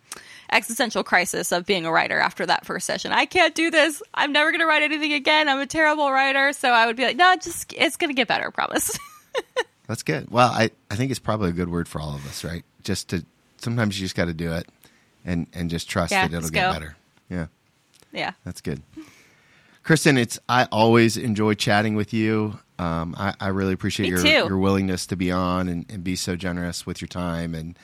[0.50, 3.12] existential crisis of being a writer after that first session.
[3.12, 4.02] I can't do this.
[4.14, 5.48] I'm never going to write anything again.
[5.48, 6.52] I'm a terrible writer.
[6.52, 8.98] So I would be like, no, just it's going to get better, I promise.
[9.86, 10.30] That's good.
[10.30, 12.64] Well, I, I think it's probably a good word for all of us, right?
[12.82, 13.24] Just to
[13.58, 14.66] sometimes you just got to do it
[15.24, 16.72] and and just trust Yeah, that it'll get go.
[16.72, 16.96] better.
[17.28, 17.46] Yeah.
[18.12, 18.32] yeah.
[18.44, 18.82] That's good.
[19.82, 22.58] Kristen, it's I always enjoy chatting with you.
[22.78, 26.36] Um, I, I, really appreciate your, your willingness to be on and, and, be so
[26.36, 27.78] generous with your time, and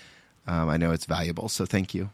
[0.46, 1.48] um, I know it's valuable.
[1.48, 2.10] So thank you.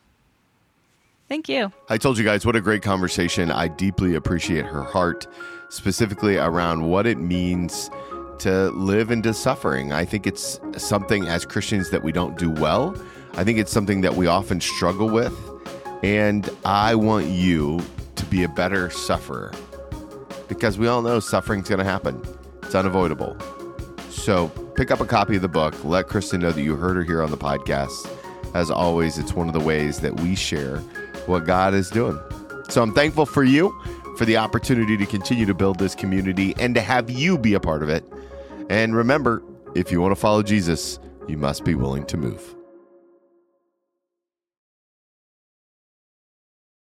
[1.29, 1.71] Thank you.
[1.89, 3.51] I told you guys what a great conversation.
[3.51, 5.27] I deeply appreciate her heart,
[5.69, 7.91] specifically around what it means
[8.39, 9.93] to live into suffering.
[9.93, 12.97] I think it's something as Christians that we don't do well.
[13.35, 15.37] I think it's something that we often struggle with.
[16.03, 17.81] And I want you
[18.17, 19.53] to be a better sufferer
[20.47, 22.23] because we all know suffering's going to happen,
[22.63, 23.37] it's unavoidable.
[24.09, 25.75] So pick up a copy of the book.
[25.85, 28.09] Let Kristen know that you heard her here on the podcast.
[28.55, 30.83] As always, it's one of the ways that we share
[31.29, 32.19] what God is doing.
[32.69, 33.79] So I'm thankful for you,
[34.17, 37.61] for the opportunity to continue to build this community and to have you be a
[37.61, 38.05] part of it.
[38.69, 39.43] And remember,
[39.75, 40.99] if you want to follow Jesus,
[41.29, 42.58] you must be willing to move.